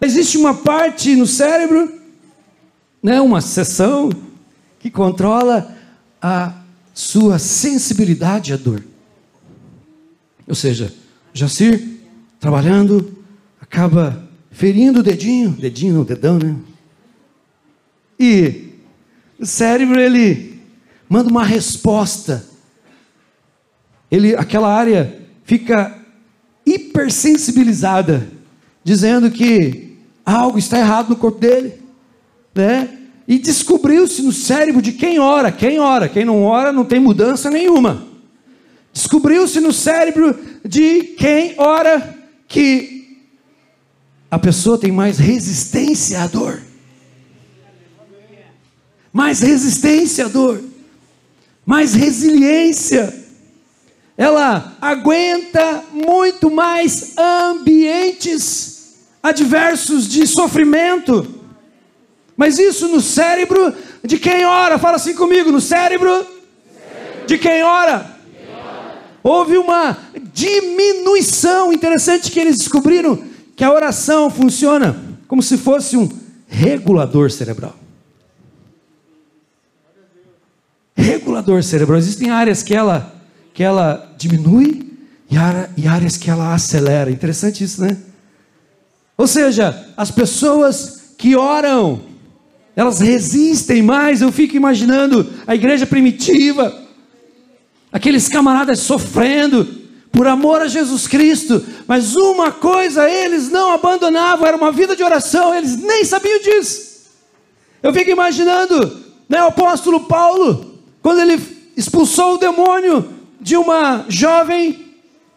Existe 0.00 0.38
uma 0.38 0.54
parte 0.54 1.14
no 1.14 1.26
cérebro, 1.26 2.00
né, 3.02 3.20
uma 3.20 3.42
seção 3.42 4.08
que 4.80 4.90
controla 4.90 5.76
a 6.20 6.54
sua 6.94 7.38
sensibilidade 7.38 8.54
à 8.54 8.56
dor. 8.56 8.82
Ou 10.48 10.54
seja, 10.54 11.01
Jacir, 11.34 11.82
trabalhando, 12.38 13.16
acaba 13.60 14.28
ferindo 14.50 15.00
o 15.00 15.02
dedinho, 15.02 15.50
dedinho 15.50 15.94
no 15.94 16.04
dedão, 16.04 16.38
né? 16.38 16.56
E 18.18 18.72
o 19.38 19.46
cérebro 19.46 19.98
ele 19.98 20.60
manda 21.08 21.30
uma 21.30 21.44
resposta. 21.44 22.44
Ele, 24.10 24.36
aquela 24.36 24.72
área 24.72 25.20
fica 25.44 25.98
hipersensibilizada, 26.66 28.28
dizendo 28.84 29.30
que 29.30 29.96
algo 30.24 30.58
está 30.58 30.78
errado 30.78 31.08
no 31.08 31.16
corpo 31.16 31.40
dele, 31.40 31.74
né? 32.54 32.98
E 33.26 33.38
descobriu-se 33.38 34.20
no 34.22 34.32
cérebro 34.32 34.82
de 34.82 34.92
quem 34.92 35.18
ora, 35.18 35.50
quem 35.50 35.78
ora, 35.78 36.08
quem 36.08 36.24
não 36.24 36.42
ora 36.42 36.72
não 36.72 36.84
tem 36.84 37.00
mudança 37.00 37.50
nenhuma. 37.50 38.06
Descobriu-se 38.92 39.58
no 39.60 39.72
cérebro 39.72 40.38
de 40.64 41.02
quem 41.18 41.54
ora 41.58 42.18
que 42.46 43.18
a 44.30 44.38
pessoa 44.38 44.78
tem 44.78 44.92
mais 44.92 45.18
resistência 45.18 46.22
à 46.22 46.26
dor. 46.26 46.62
Mais 49.12 49.40
resistência 49.40 50.26
à 50.26 50.28
dor. 50.28 50.62
Mais 51.66 51.94
resiliência. 51.94 53.12
Ela 54.16 54.76
aguenta 54.80 55.84
muito 55.92 56.50
mais 56.50 57.16
ambientes 57.18 58.96
adversos 59.22 60.08
de 60.08 60.26
sofrimento. 60.26 61.40
Mas 62.36 62.58
isso 62.58 62.88
no 62.88 63.00
cérebro 63.00 63.74
de 64.02 64.18
quem 64.18 64.44
ora, 64.44 64.78
fala 64.78 64.96
assim 64.96 65.14
comigo, 65.14 65.52
no 65.52 65.60
cérebro 65.60 66.26
de 67.26 67.38
quem 67.38 67.62
ora 67.62 68.12
houve 69.22 69.56
uma 69.56 69.96
diminuição. 70.32 71.72
Interessante 71.72 72.30
que 72.30 72.40
eles 72.40 72.58
descobriram 72.58 73.22
que 73.54 73.64
a 73.64 73.72
oração 73.72 74.30
funciona 74.30 74.96
como 75.28 75.42
se 75.42 75.56
fosse 75.56 75.96
um 75.96 76.08
regulador 76.48 77.30
cerebral. 77.30 77.74
Regulador 80.94 81.62
cerebral. 81.62 81.98
Existem 81.98 82.30
áreas 82.30 82.62
que 82.62 82.74
ela, 82.74 83.14
que 83.54 83.62
ela 83.62 84.14
diminui 84.18 84.90
e 85.76 85.86
áreas 85.86 86.16
que 86.16 86.30
ela 86.30 86.54
acelera. 86.54 87.10
Interessante 87.10 87.64
isso, 87.64 87.80
né? 87.80 87.96
Ou 89.16 89.26
seja, 89.26 89.88
as 89.96 90.10
pessoas 90.10 91.14
que 91.16 91.36
oram, 91.36 92.02
elas 92.76 93.00
resistem 93.00 93.82
mais. 93.82 94.20
Eu 94.20 94.32
fico 94.32 94.56
imaginando 94.56 95.26
a 95.46 95.54
igreja 95.54 95.86
primitiva 95.86 96.82
aqueles 97.90 98.28
camaradas 98.28 98.80
sofrendo 98.80 99.81
por 100.12 100.26
amor 100.26 100.60
a 100.60 100.68
Jesus 100.68 101.08
Cristo, 101.08 101.64
mas 101.88 102.14
uma 102.14 102.52
coisa 102.52 103.10
eles 103.10 103.48
não 103.48 103.72
abandonavam, 103.72 104.46
era 104.46 104.56
uma 104.56 104.70
vida 104.70 104.94
de 104.94 105.02
oração, 105.02 105.54
eles 105.54 105.76
nem 105.78 106.04
sabiam 106.04 106.38
disso. 106.40 106.92
Eu 107.82 107.92
fico 107.94 108.10
imaginando, 108.10 109.00
né, 109.26 109.42
o 109.42 109.48
apóstolo 109.48 110.00
Paulo, 110.00 110.78
quando 111.02 111.20
ele 111.20 111.40
expulsou 111.74 112.34
o 112.34 112.38
demônio 112.38 113.08
de 113.40 113.56
uma 113.56 114.04
jovem 114.06 114.92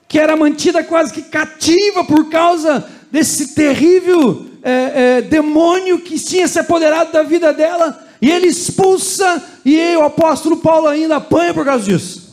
que 0.09 0.19
era 0.19 0.35
mantida 0.35 0.83
quase 0.83 1.13
que 1.13 1.21
cativa 1.23 2.03
por 2.03 2.29
causa 2.29 2.85
desse 3.09 3.55
terrível 3.55 4.45
é, 4.61 5.17
é, 5.17 5.21
demônio 5.21 5.99
que 5.99 6.19
tinha 6.19 6.47
se 6.47 6.59
apoderado 6.59 7.11
da 7.11 7.23
vida 7.23 7.53
dela, 7.53 8.03
e 8.21 8.29
ele 8.29 8.47
expulsa, 8.47 9.41
e 9.63 9.95
o 9.95 10.03
apóstolo 10.03 10.57
Paulo 10.57 10.87
ainda 10.87 11.15
apanha 11.15 11.53
por 11.53 11.63
causa 11.63 11.85
disso. 11.85 12.24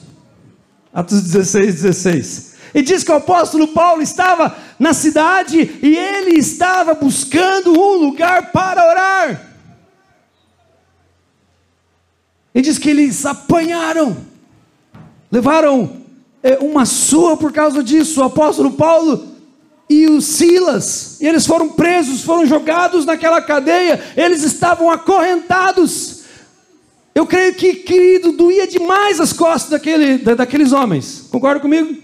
Atos 0.93 1.23
16, 1.23 1.83
16. 1.83 2.53
E 2.75 2.83
diz 2.83 3.03
que 3.05 3.13
o 3.13 3.17
apóstolo 3.17 3.69
Paulo 3.69 4.03
estava 4.03 4.57
na 4.79 4.93
cidade 4.93 5.79
e 5.83 5.97
ele 5.97 6.39
estava 6.39 6.95
buscando 6.95 7.73
um 7.73 7.95
lugar 7.95 8.51
para 8.51 8.87
orar. 8.87 9.53
E 12.55 12.61
diz 12.61 12.79
que 12.79 12.91
eles 12.91 13.25
apanharam, 13.25 14.17
levaram 15.31 16.03
é, 16.43 16.59
uma 16.59 16.85
sua 16.85 17.37
por 17.37 17.53
causa 17.53 17.83
disso. 17.83 18.21
O 18.21 18.25
apóstolo 18.25 18.73
Paulo 18.73 19.29
e 19.89 20.07
os 20.07 20.25
Silas, 20.25 21.19
e 21.21 21.27
eles 21.27 21.47
foram 21.47 21.71
presos, 21.71 22.23
foram 22.23 22.47
jogados 22.47 23.05
naquela 23.05 23.41
cadeia, 23.41 24.03
eles 24.17 24.43
estavam 24.43 24.91
acorrentados. 24.91 26.22
Eu 27.15 27.27
creio 27.27 27.55
que, 27.55 27.75
querido, 27.75 28.33
doía 28.33 28.67
demais 28.67 29.21
as 29.21 29.33
costas 29.33 29.71
daquele, 29.71 30.19
daqueles 30.19 30.73
homens. 30.73 31.27
Concorda 31.31 31.61
comigo? 31.61 31.95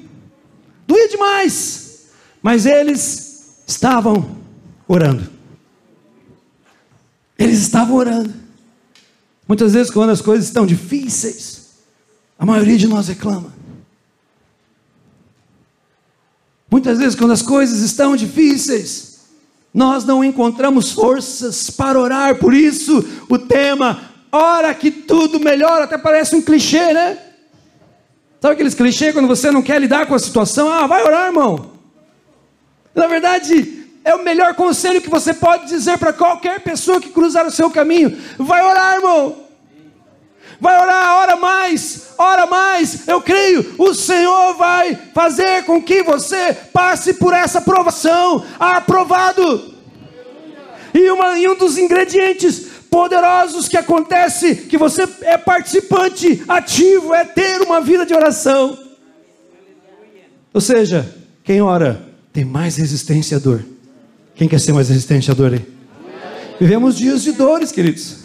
Doía 0.86 1.08
demais. 1.08 2.08
Mas 2.42 2.66
eles 2.66 3.62
estavam 3.66 4.36
orando. 4.86 5.28
Eles 7.38 7.60
estavam 7.60 7.96
orando. 7.96 8.34
Muitas 9.46 9.72
vezes, 9.72 9.90
quando 9.90 10.10
as 10.10 10.20
coisas 10.20 10.46
estão 10.46 10.66
difíceis, 10.66 11.68
a 12.38 12.44
maioria 12.44 12.76
de 12.76 12.86
nós 12.86 13.08
reclama. 13.08 13.52
Muitas 16.70 16.98
vezes, 16.98 17.14
quando 17.14 17.32
as 17.32 17.40
coisas 17.40 17.80
estão 17.80 18.14
difíceis, 18.14 19.20
nós 19.72 20.04
não 20.04 20.22
encontramos 20.22 20.92
forças 20.92 21.70
para 21.70 21.98
orar. 21.98 22.38
Por 22.38 22.52
isso, 22.52 23.02
o 23.28 23.38
tema 23.38 24.07
hora 24.32 24.74
que 24.74 24.90
tudo 24.90 25.40
melhora, 25.40 25.84
até 25.84 25.96
parece 25.96 26.36
um 26.36 26.42
clichê, 26.42 26.92
né? 26.92 27.18
Sabe 28.40 28.54
aqueles 28.54 28.74
clichês 28.74 29.12
quando 29.12 29.26
você 29.26 29.50
não 29.50 29.62
quer 29.62 29.80
lidar 29.80 30.06
com 30.06 30.14
a 30.14 30.18
situação? 30.18 30.70
Ah, 30.70 30.86
vai 30.86 31.02
orar, 31.02 31.26
irmão. 31.26 31.72
Na 32.94 33.06
verdade, 33.06 33.86
é 34.04 34.14
o 34.14 34.22
melhor 34.22 34.54
conselho 34.54 35.00
que 35.00 35.10
você 35.10 35.34
pode 35.34 35.66
dizer 35.66 35.98
para 35.98 36.12
qualquer 36.12 36.60
pessoa 36.60 37.00
que 37.00 37.10
cruzar 37.10 37.46
o 37.46 37.50
seu 37.50 37.70
caminho. 37.70 38.16
Vai 38.38 38.62
orar, 38.62 38.94
irmão. 38.94 39.48
Vai 40.60 40.80
orar, 40.80 41.16
ora 41.16 41.36
mais, 41.36 42.08
ora 42.16 42.46
mais. 42.46 43.06
Eu 43.06 43.20
creio, 43.20 43.74
o 43.78 43.94
Senhor 43.94 44.54
vai 44.54 44.98
fazer 45.14 45.64
com 45.64 45.80
que 45.80 46.02
você 46.02 46.56
passe 46.72 47.14
por 47.14 47.32
essa 47.32 47.60
provação. 47.60 48.44
Aprovado. 48.58 49.74
E, 50.94 51.10
uma, 51.10 51.38
e 51.38 51.48
um 51.48 51.54
dos 51.54 51.76
ingredientes 51.76 52.67
poderosos 52.90 53.68
que 53.68 53.76
acontece 53.76 54.54
que 54.54 54.76
você 54.76 55.08
é 55.22 55.38
participante 55.38 56.42
ativo, 56.48 57.14
é 57.14 57.24
ter 57.24 57.62
uma 57.62 57.80
vida 57.80 58.04
de 58.04 58.14
oração. 58.14 58.78
Ou 60.52 60.60
seja, 60.60 61.14
quem 61.44 61.60
ora 61.60 62.02
tem 62.32 62.44
mais 62.44 62.76
resistência 62.76 63.36
à 63.36 63.40
dor. 63.40 63.64
Quem 64.34 64.48
quer 64.48 64.60
ser 64.60 64.72
mais 64.72 64.88
resistente 64.88 65.30
à 65.30 65.34
dor 65.34 65.52
aí? 65.52 65.66
Vivemos 66.60 66.96
dias 66.96 67.22
de 67.22 67.32
dores, 67.32 67.70
queridos. 67.70 68.18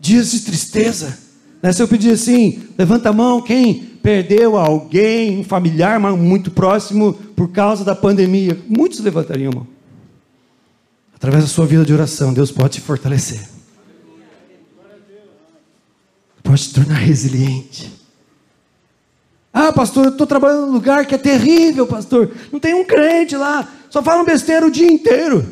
Dias 0.00 0.32
de 0.32 0.40
tristeza. 0.40 1.18
Né? 1.62 1.72
Se 1.72 1.82
eu 1.82 1.88
pedir 1.88 2.12
assim, 2.12 2.62
levanta 2.76 3.10
a 3.10 3.12
mão, 3.12 3.40
quem 3.40 3.74
perdeu 4.02 4.56
alguém, 4.56 5.38
um 5.38 5.44
familiar 5.44 6.00
muito 6.00 6.50
próximo 6.50 7.12
por 7.36 7.52
causa 7.52 7.84
da 7.84 7.94
pandemia? 7.94 8.58
Muitos 8.68 9.00
levantariam 9.00 9.52
a 9.52 9.54
mão. 9.56 9.71
Através 11.22 11.44
da 11.44 11.48
sua 11.48 11.64
vida 11.66 11.84
de 11.84 11.92
oração, 11.92 12.34
Deus 12.34 12.50
pode 12.50 12.70
te 12.70 12.80
fortalecer. 12.80 13.48
Pode 16.42 16.64
te 16.64 16.74
tornar 16.74 16.96
resiliente. 16.96 17.92
Ah, 19.54 19.72
pastor, 19.72 20.06
eu 20.06 20.10
estou 20.10 20.26
trabalhando 20.26 20.66
num 20.66 20.72
lugar 20.72 21.06
que 21.06 21.14
é 21.14 21.18
terrível, 21.18 21.86
pastor. 21.86 22.28
Não 22.50 22.58
tem 22.58 22.74
um 22.74 22.84
crente 22.84 23.36
lá, 23.36 23.72
só 23.88 24.02
falam 24.02 24.24
besteira 24.24 24.66
o 24.66 24.70
dia 24.70 24.92
inteiro. 24.92 25.46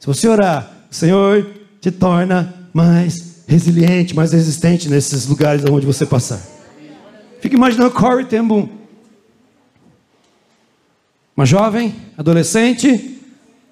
Se 0.00 0.08
você 0.08 0.26
orar, 0.26 0.88
o 0.90 0.94
Senhor 0.94 1.52
te 1.80 1.92
torna 1.92 2.68
mais 2.74 3.44
resiliente, 3.46 4.12
mais 4.12 4.32
resistente 4.32 4.88
nesses 4.88 5.24
lugares 5.28 5.64
onde 5.70 5.86
você 5.86 6.04
passar. 6.04 6.42
Fica 7.40 7.54
imaginando 7.54 7.92
Corey 7.92 8.26
Ten 8.26 8.42
Boom. 8.42 8.68
Uma 11.36 11.46
jovem, 11.46 11.94
adolescente, 12.18 13.20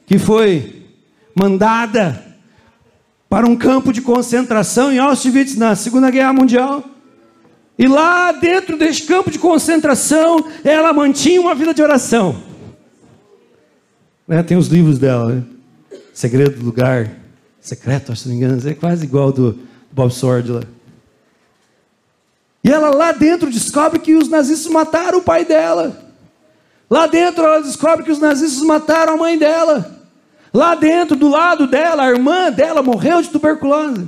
que 0.06 0.16
foi 0.16 0.83
mandada 1.34 2.24
para 3.28 3.46
um 3.46 3.56
campo 3.56 3.92
de 3.92 4.00
concentração 4.00 4.92
em 4.92 4.98
Auschwitz 4.98 5.56
na 5.56 5.74
Segunda 5.74 6.10
Guerra 6.10 6.32
Mundial. 6.32 6.84
E 7.76 7.88
lá 7.88 8.30
dentro 8.32 8.78
deste 8.78 9.02
campo 9.06 9.30
de 9.30 9.38
concentração, 9.38 10.44
ela 10.62 10.92
mantinha 10.92 11.40
uma 11.40 11.54
vida 11.54 11.74
de 11.74 11.82
oração. 11.82 12.36
Né? 14.28 14.42
Tem 14.42 14.56
os 14.56 14.68
livros 14.68 14.98
dela, 14.98 15.34
né? 15.34 15.42
Segredo 16.12 16.60
do 16.60 16.64
Lugar 16.64 17.10
Secreto, 17.60 18.12
que 18.12 18.28
não 18.28 18.34
me 18.36 18.44
engano, 18.44 18.68
é 18.68 18.74
quase 18.74 19.04
igual 19.04 19.32
do 19.32 19.58
Bob 19.90 20.12
Sword 20.12 20.52
lá. 20.52 20.62
E 22.62 22.70
ela 22.70 22.90
lá 22.90 23.10
dentro 23.10 23.50
descobre 23.50 23.98
que 23.98 24.14
os 24.14 24.28
nazistas 24.28 24.70
mataram 24.70 25.18
o 25.18 25.22
pai 25.22 25.44
dela. 25.44 26.00
Lá 26.88 27.06
dentro 27.06 27.44
ela 27.44 27.60
descobre 27.60 28.04
que 28.04 28.12
os 28.12 28.18
nazistas 28.18 28.62
mataram 28.62 29.14
a 29.14 29.16
mãe 29.16 29.36
dela. 29.38 29.93
Lá 30.54 30.76
dentro, 30.76 31.16
do 31.16 31.28
lado 31.28 31.66
dela, 31.66 32.04
a 32.04 32.10
irmã 32.10 32.52
dela 32.52 32.80
morreu 32.80 33.20
de 33.20 33.28
tuberculose. 33.28 34.06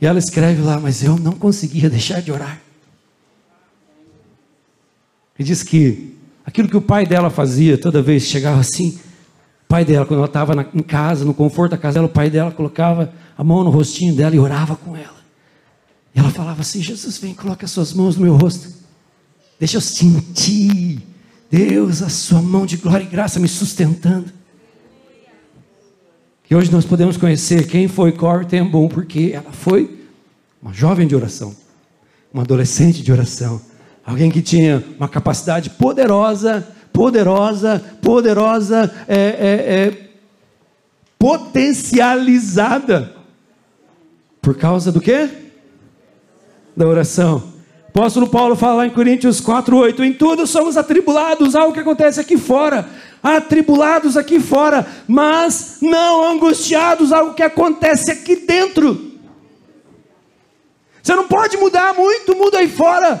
E 0.00 0.06
ela 0.06 0.18
escreve 0.18 0.60
lá, 0.60 0.80
mas 0.80 1.04
eu 1.04 1.16
não 1.16 1.32
conseguia 1.32 1.88
deixar 1.88 2.20
de 2.20 2.32
orar. 2.32 2.60
E 5.38 5.44
diz 5.44 5.62
que 5.62 6.16
aquilo 6.44 6.68
que 6.68 6.76
o 6.76 6.82
pai 6.82 7.06
dela 7.06 7.30
fazia 7.30 7.78
toda 7.78 8.02
vez 8.02 8.24
que 8.24 8.30
chegava 8.30 8.58
assim, 8.58 8.98
o 9.64 9.68
pai 9.68 9.84
dela, 9.84 10.04
quando 10.04 10.18
ela 10.18 10.26
estava 10.26 10.68
em 10.74 10.82
casa, 10.82 11.24
no 11.24 11.32
conforto 11.32 11.70
da 11.70 11.78
casa 11.78 11.94
dela, 11.94 12.06
o 12.06 12.12
pai 12.12 12.28
dela 12.28 12.50
colocava 12.50 13.12
a 13.36 13.44
mão 13.44 13.62
no 13.62 13.70
rostinho 13.70 14.12
dela 14.12 14.34
e 14.34 14.40
orava 14.40 14.74
com 14.74 14.96
ela. 14.96 15.18
E 16.12 16.18
ela 16.18 16.30
falava 16.30 16.62
assim: 16.62 16.82
Jesus, 16.82 17.18
vem, 17.18 17.32
coloque 17.32 17.64
as 17.64 17.70
suas 17.70 17.92
mãos 17.92 18.16
no 18.16 18.24
meu 18.24 18.34
rosto. 18.34 18.72
Deixa 19.60 19.76
eu 19.76 19.80
sentir, 19.80 21.00
Deus, 21.48 22.02
a 22.02 22.08
sua 22.08 22.42
mão 22.42 22.66
de 22.66 22.76
glória 22.76 23.04
e 23.04 23.08
graça 23.08 23.38
me 23.38 23.46
sustentando. 23.46 24.37
E 26.50 26.56
hoje 26.56 26.72
nós 26.72 26.86
podemos 26.86 27.18
conhecer 27.18 27.66
quem 27.66 27.86
foi 27.88 28.10
Corey 28.10 28.46
Ten 28.46 28.64
Boom, 28.64 28.88
porque 28.88 29.32
ela 29.34 29.52
foi 29.52 29.98
uma 30.62 30.72
jovem 30.72 31.06
de 31.06 31.14
oração, 31.14 31.54
uma 32.32 32.42
adolescente 32.42 33.02
de 33.02 33.12
oração, 33.12 33.60
alguém 34.04 34.30
que 34.30 34.40
tinha 34.40 34.82
uma 34.96 35.08
capacidade 35.08 35.68
poderosa, 35.68 36.66
poderosa, 36.90 37.84
poderosa, 38.00 38.90
é, 39.06 39.16
é, 39.16 39.88
é, 39.88 40.08
potencializada, 41.18 43.14
por 44.40 44.56
causa 44.56 44.90
do 44.90 45.02
quê? 45.02 45.28
Da 46.74 46.86
oração. 46.86 47.57
O 47.98 48.00
apóstolo 48.00 48.28
Paulo 48.28 48.54
fala 48.54 48.86
em 48.86 48.90
Coríntios 48.90 49.40
4:8, 49.40 50.04
em 50.04 50.12
tudo 50.12 50.46
somos 50.46 50.76
atribulados 50.76 51.56
ao 51.56 51.72
que 51.72 51.80
acontece 51.80 52.20
aqui 52.20 52.38
fora, 52.38 52.88
atribulados 53.20 54.16
aqui 54.16 54.38
fora, 54.38 54.86
mas 55.08 55.78
não 55.82 56.22
angustiados 56.30 57.10
ao 57.12 57.34
que 57.34 57.42
acontece 57.42 58.12
aqui 58.12 58.36
dentro. 58.36 59.14
Você 61.02 61.12
não 61.12 61.26
pode 61.26 61.56
mudar 61.56 61.92
muito, 61.92 62.36
muda 62.36 62.58
aí 62.58 62.68
fora. 62.68 63.20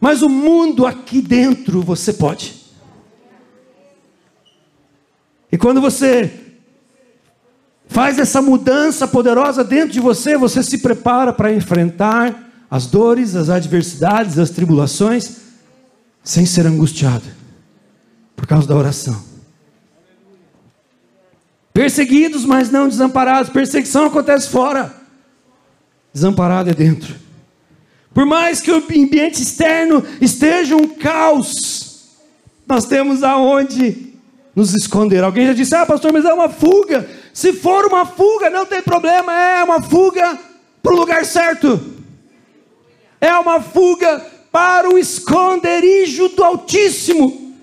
Mas 0.00 0.22
o 0.22 0.28
mundo 0.30 0.86
aqui 0.86 1.20
dentro 1.20 1.82
você 1.82 2.14
pode. 2.14 2.54
E 5.52 5.58
quando 5.58 5.82
você 5.82 6.32
faz 7.88 8.18
essa 8.18 8.40
mudança 8.40 9.06
poderosa 9.06 9.62
dentro 9.62 9.90
de 9.92 10.00
você, 10.00 10.34
você 10.38 10.62
se 10.62 10.78
prepara 10.78 11.30
para 11.30 11.52
enfrentar 11.52 12.43
as 12.70 12.86
dores, 12.86 13.36
as 13.36 13.48
adversidades, 13.48 14.38
as 14.38 14.50
tribulações, 14.50 15.36
sem 16.22 16.46
ser 16.46 16.66
angustiado, 16.66 17.24
por 18.34 18.46
causa 18.46 18.66
da 18.66 18.74
oração. 18.74 19.22
Perseguidos, 21.72 22.44
mas 22.44 22.70
não 22.70 22.88
desamparados. 22.88 23.50
Perseguição 23.50 24.06
acontece 24.06 24.48
fora, 24.48 24.94
desamparado 26.12 26.70
é 26.70 26.74
dentro. 26.74 27.14
Por 28.12 28.24
mais 28.24 28.60
que 28.60 28.70
o 28.70 28.76
ambiente 28.76 29.42
externo 29.42 30.04
esteja 30.20 30.76
um 30.76 30.88
caos, 30.88 32.16
nós 32.66 32.86
temos 32.86 33.22
aonde 33.22 34.14
nos 34.54 34.72
esconder. 34.72 35.24
Alguém 35.24 35.48
já 35.48 35.52
disse: 35.52 35.74
Ah, 35.74 35.84
pastor, 35.84 36.12
mas 36.12 36.24
é 36.24 36.32
uma 36.32 36.48
fuga. 36.48 37.08
Se 37.32 37.52
for 37.52 37.84
uma 37.86 38.06
fuga, 38.06 38.48
não 38.48 38.64
tem 38.64 38.80
problema, 38.80 39.32
é 39.32 39.64
uma 39.64 39.82
fuga 39.82 40.38
para 40.80 40.92
o 40.92 40.96
lugar 40.96 41.24
certo 41.24 41.93
é 43.24 43.38
uma 43.38 43.60
fuga 43.60 44.20
para 44.52 44.88
o 44.88 44.98
esconderijo 44.98 46.28
do 46.28 46.44
Altíssimo. 46.44 47.54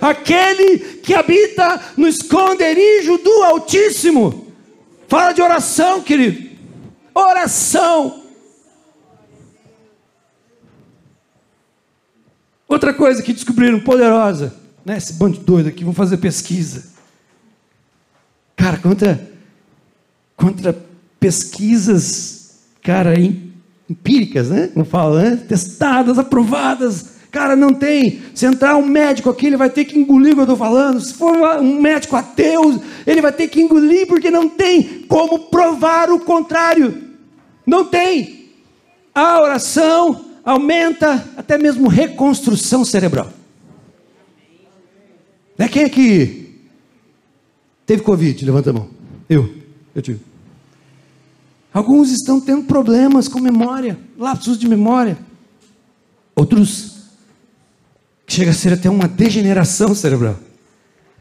Aquele 0.00 0.78
que 0.78 1.14
habita 1.14 1.80
no 1.96 2.06
esconderijo 2.08 3.16
do 3.18 3.42
Altíssimo. 3.44 4.52
Fala 5.08 5.32
de 5.32 5.40
oração, 5.40 6.02
querido. 6.02 6.50
Oração. 7.14 8.24
Outra 12.68 12.92
coisa 12.92 13.22
que 13.22 13.32
descobriram 13.32 13.80
poderosa, 13.80 14.54
né? 14.84 14.96
Esse 14.96 15.14
bando 15.14 15.38
de 15.38 15.44
doido 15.44 15.68
aqui, 15.68 15.84
vão 15.84 15.94
fazer 15.94 16.18
pesquisa. 16.18 16.90
Cara, 18.54 18.78
contra, 18.78 19.28
contra 20.36 20.76
pesquisas, 21.18 22.60
cara, 22.82 23.14
empíricas, 23.90 24.48
né? 24.48 24.68
Como 24.72 24.84
fala, 24.84 25.22
né? 25.22 25.36
Testadas, 25.48 26.18
aprovadas. 26.18 27.18
Cara, 27.30 27.56
não 27.56 27.74
tem. 27.74 28.20
Se 28.34 28.46
entrar 28.46 28.76
um 28.76 28.86
médico 28.86 29.30
aqui, 29.30 29.46
ele 29.46 29.56
vai 29.56 29.68
ter 29.68 29.84
que 29.84 29.98
engolir 29.98 30.32
o 30.32 30.34
que 30.34 30.40
eu 30.40 30.44
estou 30.44 30.56
falando. 30.56 31.00
Se 31.00 31.14
for 31.14 31.36
um 31.60 31.80
médico 31.80 32.16
ateu, 32.16 32.80
ele 33.06 33.20
vai 33.20 33.32
ter 33.32 33.48
que 33.48 33.60
engolir, 33.60 34.06
porque 34.06 34.30
não 34.30 34.48
tem 34.48 35.04
como 35.08 35.50
provar 35.50 36.10
o 36.10 36.20
contrário. 36.20 37.10
Não 37.66 37.84
tem. 37.84 38.50
A 39.14 39.40
oração 39.40 40.24
aumenta 40.44 41.24
até 41.36 41.58
mesmo 41.58 41.88
reconstrução 41.88 42.84
cerebral. 42.84 43.32
Né? 45.58 45.68
Quem 45.68 45.82
é 45.82 45.88
que 45.88 46.54
teve 47.84 48.02
Covid? 48.02 48.44
Levanta 48.44 48.70
a 48.70 48.72
mão. 48.72 48.88
Eu. 49.28 49.52
Eu 49.94 50.02
tive. 50.02 50.29
Alguns 51.72 52.10
estão 52.10 52.40
tendo 52.40 52.64
problemas 52.64 53.28
com 53.28 53.40
memória, 53.40 53.96
lapsos 54.18 54.58
de 54.58 54.68
memória. 54.68 55.16
Outros 56.34 56.94
chega 58.26 58.50
a 58.50 58.54
ser 58.54 58.72
até 58.72 58.90
uma 58.90 59.06
degeneração 59.06 59.94
cerebral. 59.94 60.36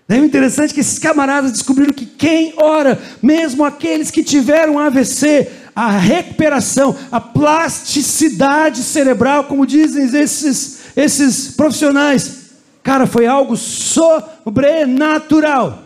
É 0.07 0.17
interessante 0.17 0.73
que 0.73 0.79
esses 0.79 0.97
camaradas 0.97 1.51
descobriram 1.51 1.93
que 1.93 2.05
quem 2.05 2.55
ora, 2.57 2.99
mesmo 3.21 3.63
aqueles 3.63 4.09
que 4.09 4.23
tiveram 4.23 4.79
AVC, 4.79 5.51
a 5.75 5.91
recuperação, 5.91 6.95
a 7.11 7.21
plasticidade 7.21 8.81
cerebral, 8.81 9.43
como 9.43 9.67
dizem 9.67 10.05
esses, 10.19 10.79
esses 10.95 11.49
profissionais, 11.49 12.39
cara, 12.81 13.05
foi 13.05 13.27
algo 13.27 13.55
sobrenatural. 13.55 15.83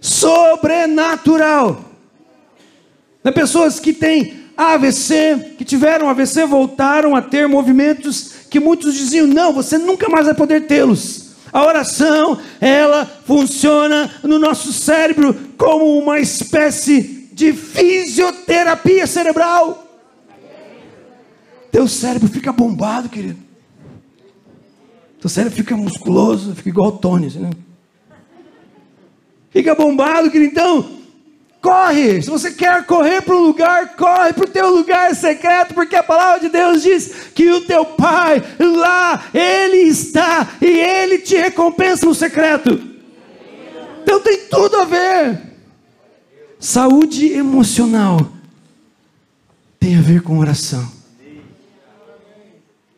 Sobrenatural. 0.00 1.91
Né? 3.22 3.30
Pessoas 3.30 3.78
que 3.78 3.92
têm 3.92 4.42
AVC, 4.56 5.54
que 5.58 5.64
tiveram 5.64 6.08
AVC, 6.08 6.44
voltaram 6.44 7.16
a 7.16 7.22
ter 7.22 7.48
movimentos 7.48 8.32
que 8.50 8.60
muitos 8.60 8.94
diziam: 8.94 9.26
não, 9.26 9.52
você 9.52 9.78
nunca 9.78 10.08
mais 10.08 10.26
vai 10.26 10.34
poder 10.34 10.66
tê-los. 10.66 11.32
A 11.52 11.64
oração, 11.64 12.38
ela 12.60 13.04
funciona 13.26 14.10
no 14.22 14.38
nosso 14.38 14.72
cérebro 14.72 15.34
como 15.58 15.98
uma 15.98 16.18
espécie 16.18 17.28
de 17.32 17.52
fisioterapia 17.52 19.06
cerebral. 19.06 19.86
Teu 21.70 21.86
cérebro 21.88 22.28
fica 22.28 22.52
bombado, 22.52 23.08
querido. 23.08 23.38
Teu 25.20 25.28
cérebro 25.28 25.56
fica 25.56 25.76
musculoso, 25.76 26.54
fica 26.54 26.68
igual 26.68 26.88
o 26.88 26.98
Tony, 26.98 27.28
né? 27.38 27.50
Fica 29.50 29.74
bombado, 29.74 30.30
querido. 30.30 30.52
Então, 30.52 31.01
corre. 31.62 32.20
Se 32.20 32.28
você 32.28 32.50
quer 32.50 32.84
correr 32.84 33.22
para 33.22 33.36
um 33.36 33.44
lugar, 33.44 33.96
corre 33.96 34.32
para 34.32 34.44
o 34.44 34.50
teu 34.50 34.74
lugar 34.74 35.14
secreto, 35.14 35.72
porque 35.72 35.94
a 35.94 36.02
palavra 36.02 36.40
de 36.40 36.48
Deus 36.48 36.82
diz 36.82 37.30
que 37.32 37.48
o 37.50 37.64
teu 37.64 37.84
Pai 37.84 38.42
lá, 38.58 39.26
Ele 39.32 39.88
está 39.88 40.48
e 40.60 40.66
Ele 40.66 41.18
te 41.18 41.36
recompensa 41.36 42.04
no 42.04 42.14
secreto. 42.14 42.78
Então 44.02 44.20
tem 44.20 44.40
tudo 44.50 44.76
a 44.76 44.84
ver. 44.84 45.40
Saúde 46.58 47.32
emocional 47.32 48.18
tem 49.78 49.96
a 49.96 50.02
ver 50.02 50.22
com 50.22 50.38
oração. 50.38 50.90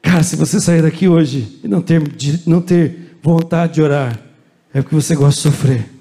Cara, 0.03 0.23
se 0.23 0.37
você 0.37 0.61
sair 0.61 0.83
daqui 0.83 1.09
hoje 1.09 1.61
e 1.63 1.69
não 1.69 1.81
ter, 1.81 2.03
não 2.47 2.61
ter 2.61 3.17
vontade 3.23 3.75
de 3.75 3.83
orar, 3.83 4.19
é 4.73 4.83
porque 4.83 4.95
você 4.95 5.15
gosta 5.15 5.37
de 5.37 5.55
sofrer. 5.55 5.94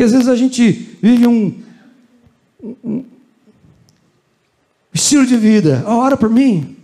Que 0.00 0.04
às 0.04 0.12
vezes 0.12 0.28
a 0.28 0.34
gente 0.34 0.96
vive 1.02 1.26
um, 1.26 1.54
um 2.82 3.04
estilo 4.94 5.26
de 5.26 5.36
vida. 5.36 5.84
Oh, 5.86 5.96
ora 5.96 6.16
por 6.16 6.30
mim. 6.30 6.74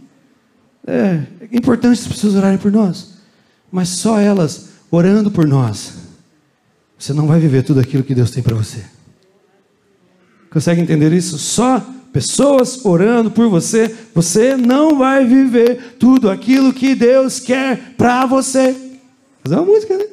É, 0.87 1.23
é 1.41 1.57
importante 1.57 1.99
as 1.99 2.07
pessoas 2.07 2.35
orarem 2.35 2.59
por 2.59 2.71
nós. 2.71 3.15
Mas 3.73 3.89
só 3.89 4.21
elas 4.21 4.69
orando 4.91 5.31
por 5.31 5.49
nós, 5.49 5.95
você 6.99 7.15
não 7.15 7.27
vai 7.27 7.41
viver 7.41 7.63
tudo 7.63 7.81
aquilo 7.81 8.05
que 8.05 8.15
Deus 8.15 8.31
tem 8.31 8.43
para 8.43 8.55
você. 8.55 8.85
Consegue 10.51 10.83
entender 10.83 11.11
isso? 11.15 11.39
Só 11.39 11.81
pessoas 12.13 12.85
orando 12.85 13.31
por 13.31 13.49
você, 13.49 13.97
você 14.15 14.59
não 14.59 14.99
vai 14.99 15.25
viver 15.25 15.97
tudo 15.99 16.29
aquilo 16.29 16.71
que 16.71 16.95
Deus 16.95 17.41
quer 17.41 17.95
para 17.97 18.27
você. 18.27 18.77
Fazer 19.43 19.57
uma 19.57 19.65
música, 19.65 19.97
né? 19.97 20.05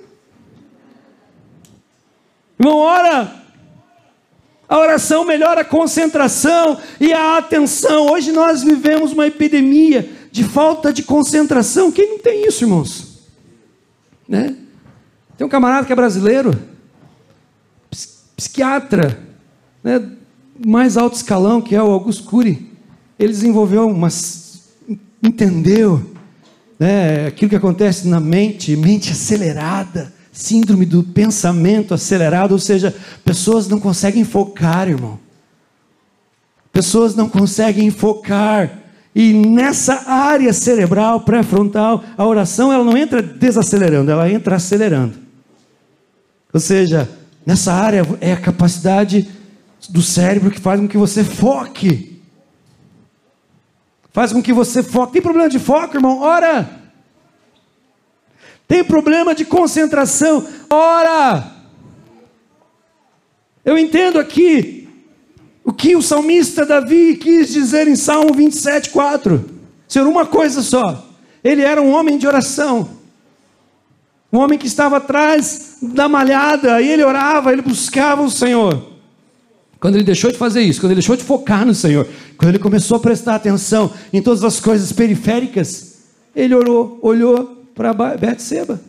Irmão, 2.59 2.77
ora. 2.77 3.43
A 4.67 4.79
oração 4.79 5.25
melhora 5.25 5.61
a 5.61 5.65
concentração 5.65 6.79
e 6.99 7.13
a 7.13 7.37
atenção. 7.37 8.09
Hoje 8.09 8.31
nós 8.31 8.63
vivemos 8.63 9.11
uma 9.11 9.27
epidemia 9.27 10.09
de 10.31 10.43
falta 10.43 10.91
de 10.91 11.03
concentração. 11.03 11.91
Quem 11.91 12.09
não 12.09 12.19
tem 12.19 12.47
isso, 12.47 12.63
irmãos? 12.63 13.19
Né? 14.27 14.55
Tem 15.37 15.45
um 15.45 15.49
camarada 15.49 15.85
que 15.85 15.93
é 15.93 15.95
brasileiro, 15.95 16.57
psiquiatra, 18.35 19.19
né, 19.83 20.01
mais 20.65 20.97
alto 20.97 21.15
escalão, 21.15 21.61
que 21.61 21.75
é 21.75 21.83
o 21.83 21.91
Augusto 21.91 22.23
Cury. 22.23 22.71
Ele 23.19 23.31
desenvolveu 23.31 23.87
umas. 23.87 24.63
entendeu 25.21 26.13
né, 26.79 27.27
aquilo 27.27 27.49
que 27.49 27.55
acontece 27.55 28.07
na 28.07 28.19
mente, 28.19 28.75
mente 28.75 29.11
acelerada 29.11 30.11
síndrome 30.33 30.83
do 30.83 31.03
pensamento 31.03 31.93
acelerado, 31.93 32.53
ou 32.53 32.59
seja, 32.59 32.93
pessoas 33.23 33.67
não 33.67 33.79
conseguem 33.79 34.25
focar, 34.25 34.89
irmão. 34.89 35.19
Pessoas 36.71 37.15
não 37.15 37.29
conseguem 37.29 37.91
focar. 37.91 38.79
E 39.15 39.31
nessa 39.31 40.09
área 40.09 40.51
cerebral 40.51 41.21
pré-frontal, 41.21 42.03
a 42.17 42.25
oração 42.25 42.73
ela 42.73 42.83
não 42.83 42.97
entra 42.97 43.21
desacelerando, 43.21 44.09
ela 44.09 44.29
entra 44.29 44.55
acelerando. 44.55 45.19
Ou 46.51 46.59
seja, 46.59 47.07
nessa 47.45 47.71
área 47.71 48.03
é 48.19 48.33
a 48.33 48.41
capacidade 48.41 49.29
do 49.87 50.01
cérebro 50.01 50.49
que 50.49 50.59
faz 50.59 50.79
com 50.79 50.87
que 50.87 50.97
você 50.97 51.23
foque. 51.23 52.21
Faz 54.11 54.33
com 54.33 54.41
que 54.41 54.51
você 54.51 54.81
foque. 54.81 55.13
Tem 55.13 55.21
problema 55.21 55.49
de 55.49 55.59
foco, 55.59 55.95
irmão? 55.95 56.21
Ora! 56.21 56.82
Tem 58.67 58.83
problema 58.83 59.35
de 59.35 59.45
concentração, 59.45 60.45
ora. 60.69 61.51
Eu 63.63 63.77
entendo 63.77 64.19
aqui 64.19 64.89
o 65.63 65.71
que 65.71 65.95
o 65.95 66.01
salmista 66.01 66.65
Davi 66.65 67.15
quis 67.15 67.49
dizer 67.49 67.87
em 67.87 67.95
Salmo 67.95 68.33
27, 68.33 68.89
4. 68.89 69.49
Senhor, 69.87 70.07
uma 70.07 70.25
coisa 70.25 70.61
só. 70.61 71.07
Ele 71.43 71.61
era 71.61 71.81
um 71.81 71.93
homem 71.93 72.17
de 72.17 72.27
oração. 72.27 72.89
Um 74.31 74.39
homem 74.39 74.57
que 74.57 74.65
estava 74.65 74.97
atrás 74.97 75.77
da 75.81 76.09
malhada, 76.09 76.81
e 76.81 76.89
ele 76.89 77.03
orava, 77.03 77.51
ele 77.51 77.61
buscava 77.61 78.23
o 78.23 78.31
Senhor. 78.31 78.93
Quando 79.79 79.95
ele 79.95 80.03
deixou 80.03 80.31
de 80.31 80.37
fazer 80.37 80.61
isso, 80.61 80.79
quando 80.79 80.91
ele 80.91 80.99
deixou 81.01 81.15
de 81.15 81.23
focar 81.23 81.65
no 81.65 81.75
Senhor, 81.75 82.07
quando 82.37 82.49
ele 82.49 82.59
começou 82.59 82.97
a 82.97 82.99
prestar 82.99 83.35
atenção 83.35 83.91
em 84.11 84.21
todas 84.21 84.43
as 84.43 84.59
coisas 84.59 84.91
periféricas, 84.91 85.99
ele 86.35 86.55
orou, 86.55 86.97
olhou 87.01 87.62
para 87.75 87.93
Betseba. 87.93 88.79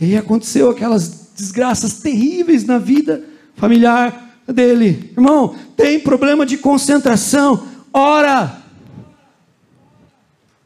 E 0.00 0.16
aconteceu 0.16 0.70
aquelas 0.70 1.30
desgraças 1.36 2.00
terríveis 2.00 2.64
na 2.64 2.78
vida 2.78 3.22
familiar 3.56 4.36
dele. 4.48 5.12
Irmão, 5.16 5.54
tem 5.76 6.00
problema 6.00 6.44
de 6.44 6.56
concentração? 6.56 7.66
Ora! 7.92 8.62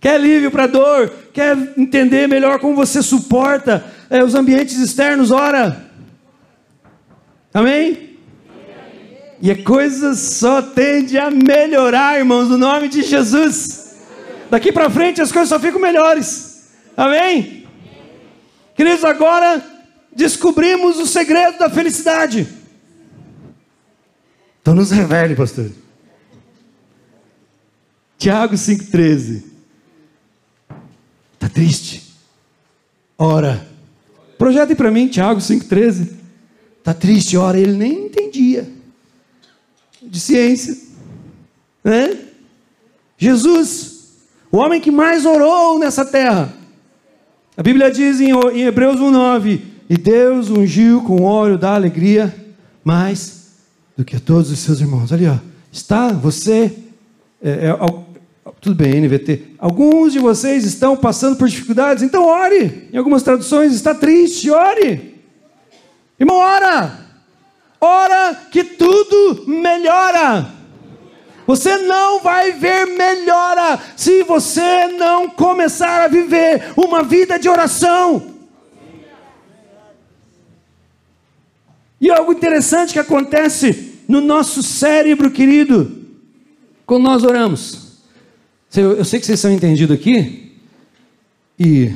Quer 0.01 0.15
alívio 0.15 0.51
para 0.51 0.67
dor? 0.67 1.13
Quer 1.33 1.57
entender 1.77 2.27
melhor 2.29 2.59
como 2.61 2.77
você 2.77 3.03
suporta 3.03 3.85
é, 4.09 4.23
os 4.23 4.35
ambientes 4.35 4.79
externos? 4.79 5.31
Ora! 5.31 5.85
Amém? 7.53 8.17
E 9.41 9.51
a 9.51 9.63
coisa 9.65 10.15
só 10.15 10.63
tende 10.63 11.19
a 11.19 11.31
melhorar, 11.31 12.19
irmãos, 12.19 12.49
no 12.49 12.57
nome 12.57 12.89
de 12.89 13.03
Jesus. 13.03 13.76
Daqui 14.51 14.73
para 14.73 14.91
frente 14.91 15.21
as 15.21 15.33
coisas 15.33 15.49
só 15.49 15.59
ficam 15.59 15.81
melhores. 15.81 16.69
Amém? 16.97 17.67
Queridos, 18.75 19.05
agora 19.05 19.65
descobrimos 20.15 20.99
o 20.99 21.07
segredo 21.07 21.59
da 21.59 21.69
felicidade. 21.69 22.47
Então 24.61 24.75
nos 24.75 24.91
revele, 24.91 25.35
pastor. 25.35 25.71
Tiago 28.19 28.55
5,13. 28.55 29.43
Está 31.35 31.49
triste? 31.49 32.15
Ora. 33.19 33.67
Projete 34.39 34.75
para 34.75 34.91
mim, 34.91 35.09
Tiago 35.09 35.41
5,13. 35.41 36.13
Está 36.79 36.95
triste, 36.95 37.37
ora. 37.37 37.59
Ele 37.59 37.73
nem 37.73 38.07
entendia 38.07 38.69
de 40.03 40.21
ciência. 40.21 40.77
Né? 41.83 42.19
Jesus 43.19 43.96
o 44.57 44.59
homem 44.59 44.81
que 44.81 44.91
mais 44.91 45.27
orou 45.27 45.79
nessa 45.79 46.03
terra. 46.03 46.51
A 47.57 47.63
Bíblia 47.63 47.91
diz 47.91 48.21
em, 48.21 48.31
Hebreus 48.59 48.99
1,9: 48.99 49.61
E 49.89 49.99
Deus 49.99 50.49
ungiu 50.49 51.03
com 51.03 51.23
óleo 51.23 51.59
da 51.59 51.75
alegria 51.75 52.35
mais 52.83 53.51
do 53.97 54.05
que 54.05 54.17
a 54.17 54.21
todos 54.21 54.51
os 54.51 54.59
seus 54.59 54.81
irmãos. 54.81 55.13
Ali, 55.13 55.27
ó, 55.27 55.37
está 55.71 56.09
você. 56.09 56.75
É, 57.43 57.67
é, 57.67 57.79
tudo 58.61 58.75
bem, 58.75 59.01
NVT. 59.01 59.57
Alguns 59.59 60.15
de 60.15 60.19
vocês 60.19 60.65
estão 60.65 60.97
passando 60.97 61.37
por 61.37 61.49
dificuldades, 61.49 62.03
então 62.03 62.25
ore. 62.27 62.89
Em 62.91 62.97
algumas 62.97 63.23
traduções 63.23 63.75
está 63.75 63.95
triste, 63.95 64.51
ore. 64.51 65.21
Irmão, 66.19 66.39
ora. 66.39 67.07
Ora 67.79 68.35
que 68.51 68.65
tudo 68.65 69.45
melhora. 69.47 70.56
Você 71.47 71.79
não 71.79 72.21
vai 72.21 72.53
ver 72.53 72.87
melhora 72.87 73.81
se 73.97 74.25
você 74.25 74.89
não 74.89 75.31
começar 75.31 76.03
a 76.03 76.09
viver 76.09 76.73
uma 76.77 77.05
vida 77.05 77.39
de 77.39 77.49
oração. 77.49 78.35
E 82.01 82.11
algo 82.11 82.33
interessante 82.33 82.93
que 82.93 82.99
acontece 82.99 84.01
no 84.09 84.21
nosso 84.21 84.63
cérebro, 84.63 85.31
querido, 85.31 86.05
quando 86.85 87.05
nós 87.05 87.23
oramos. 87.23 87.87
Eu 88.75 89.05
sei 89.05 89.19
que 89.21 89.27
vocês 89.27 89.41
são 89.41 89.51
entendidos 89.51 89.97
aqui, 89.97 90.53
e 91.59 91.95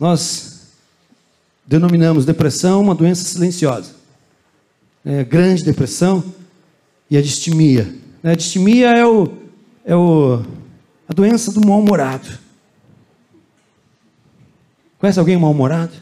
nós 0.00 0.68
denominamos 1.66 2.24
depressão 2.24 2.80
uma 2.80 2.94
doença 2.94 3.24
silenciosa. 3.24 3.96
É, 5.04 5.22
grande 5.24 5.64
depressão 5.64 6.24
e 7.10 7.16
a 7.16 7.22
distimia 7.22 7.94
né? 8.22 8.34
Distimia 8.34 8.90
é, 8.90 9.06
o, 9.06 9.28
é 9.84 9.94
o, 9.94 10.42
a 11.08 11.12
doença 11.12 11.52
do 11.52 11.66
mal-humorado. 11.66 12.28
Conhece 14.98 15.18
alguém 15.18 15.36
mal-humorado? 15.36 15.92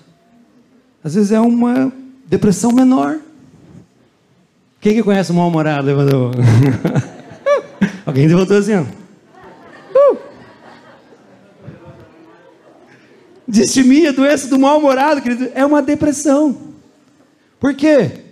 Às 1.04 1.14
vezes 1.14 1.30
é 1.30 1.40
uma 1.40 1.92
depressão 2.26 2.72
menor. 2.72 3.18
Quem 4.80 4.94
que 4.94 5.02
conhece 5.02 5.30
o 5.30 5.34
mal-humorado? 5.34 5.86
Levantou. 5.86 6.30
alguém 8.06 8.26
levantou 8.26 8.56
assim. 8.56 8.76
Uh! 8.76 10.16
Distimia, 13.46 14.12
doença 14.12 14.48
do 14.48 14.58
mal-humorado, 14.58 15.22
querido, 15.22 15.50
é 15.54 15.64
uma 15.64 15.82
depressão. 15.82 16.56
Por 17.60 17.74
quê? 17.74 18.24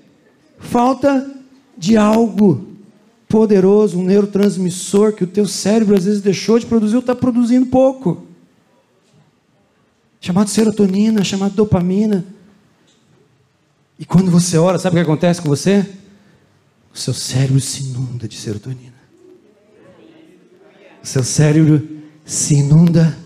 Falta 0.58 1.30
de 1.76 1.96
algo 1.96 2.73
poderoso, 3.34 3.98
um 3.98 4.04
neurotransmissor 4.04 5.12
que 5.12 5.24
o 5.24 5.26
teu 5.26 5.48
cérebro 5.48 5.96
às 5.96 6.04
vezes 6.04 6.20
deixou 6.20 6.56
de 6.56 6.66
produzir 6.66 6.94
ou 6.94 7.00
está 7.00 7.16
produzindo 7.16 7.66
pouco. 7.66 8.24
Chamado 10.20 10.48
serotonina, 10.48 11.24
chamado 11.24 11.52
dopamina. 11.52 12.24
E 13.98 14.04
quando 14.04 14.30
você 14.30 14.56
ora, 14.56 14.78
sabe 14.78 14.94
o 14.94 14.98
que 14.98 15.02
acontece 15.02 15.42
com 15.42 15.48
você? 15.48 15.84
O 16.94 16.96
seu 16.96 17.12
cérebro 17.12 17.60
se 17.60 17.82
inunda 17.82 18.28
de 18.28 18.36
serotonina. 18.36 18.94
O 21.02 21.06
seu 21.06 21.24
cérebro 21.24 21.88
se 22.24 22.54
inunda 22.54 23.18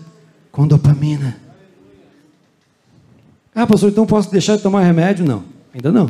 com 0.51 0.67
dopamina. 0.67 1.39
Ah, 3.53 3.67
pastor, 3.67 3.91
então 3.91 4.07
posso 4.07 4.31
deixar 4.31 4.55
de 4.55 4.63
tomar 4.63 4.81
remédio? 4.81 5.23
Não, 5.23 5.45
ainda 5.71 5.91
não. 5.91 6.09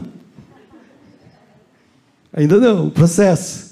Ainda 2.31 2.57
não, 2.61 2.87
o 2.87 2.91
processo. 2.91 3.68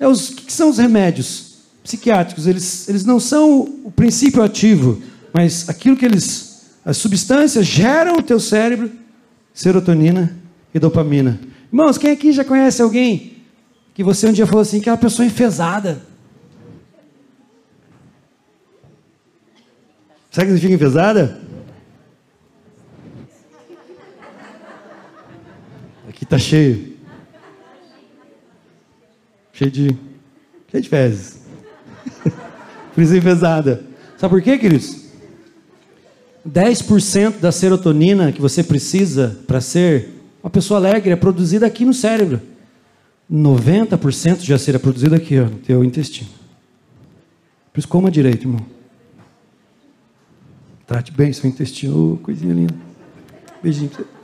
É 0.00 0.06
os, 0.06 0.30
o 0.30 0.36
que 0.36 0.52
são 0.52 0.70
os 0.70 0.78
remédios 0.78 1.58
psiquiátricos? 1.82 2.46
Eles, 2.46 2.88
eles 2.88 3.04
não 3.04 3.18
são 3.18 3.60
o 3.84 3.90
princípio 3.90 4.42
ativo, 4.42 5.02
mas 5.32 5.68
aquilo 5.68 5.96
que 5.96 6.04
eles, 6.04 6.66
as 6.84 6.96
substâncias 6.96 7.66
geram 7.66 8.16
o 8.16 8.22
teu 8.22 8.38
cérebro, 8.38 8.90
serotonina 9.52 10.36
e 10.72 10.78
dopamina. 10.78 11.40
Irmãos, 11.72 11.98
quem 11.98 12.12
aqui 12.12 12.32
já 12.32 12.44
conhece 12.44 12.80
alguém 12.80 13.38
que 13.92 14.04
você 14.04 14.28
um 14.28 14.32
dia 14.32 14.46
falou 14.46 14.62
assim, 14.62 14.80
que 14.80 14.88
é 14.88 14.92
uma 14.92 14.98
pessoa 14.98 15.26
enfesada? 15.26 16.00
Sabe 20.30 20.50
o 20.50 20.54
que 20.54 20.60
significa 20.60 20.74
enfesada? 20.74 21.40
Aqui 26.08 26.22
está 26.22 26.38
cheio 26.38 26.87
cheio 29.58 29.70
de, 29.70 29.96
cheio 30.70 30.82
de 30.82 30.88
fezes. 30.88 31.40
por 32.94 33.02
isso 33.02 33.16
enfesada. 33.16 33.84
Sabe 34.16 34.34
por 34.34 34.42
quê, 34.42 34.56
queridos? 34.56 35.08
10% 36.48 37.40
da 37.40 37.50
serotonina 37.50 38.30
que 38.30 38.40
você 38.40 38.62
precisa 38.62 39.36
para 39.46 39.60
ser 39.60 40.10
Uma 40.42 40.50
pessoa 40.50 40.78
alegre 40.78 41.10
é 41.10 41.16
produzida 41.16 41.66
aqui 41.66 41.84
no 41.84 41.92
cérebro. 41.92 42.40
90% 43.30 44.40
já 44.40 44.56
será 44.56 44.78
produzido 44.78 45.14
aqui, 45.14 45.38
ó, 45.38 45.44
no 45.44 45.58
teu 45.58 45.84
intestino. 45.84 46.30
Por 47.72 47.80
isso 47.80 47.88
coma 47.88 48.10
direito, 48.10 48.44
irmão. 48.44 48.64
Trate 50.86 51.12
bem 51.12 51.32
seu 51.32 51.50
intestino, 51.50 52.18
coisinha 52.22 52.54
linda. 52.54 52.74
Beijinho 53.62 53.90
pra 53.90 54.04
você. 54.04 54.17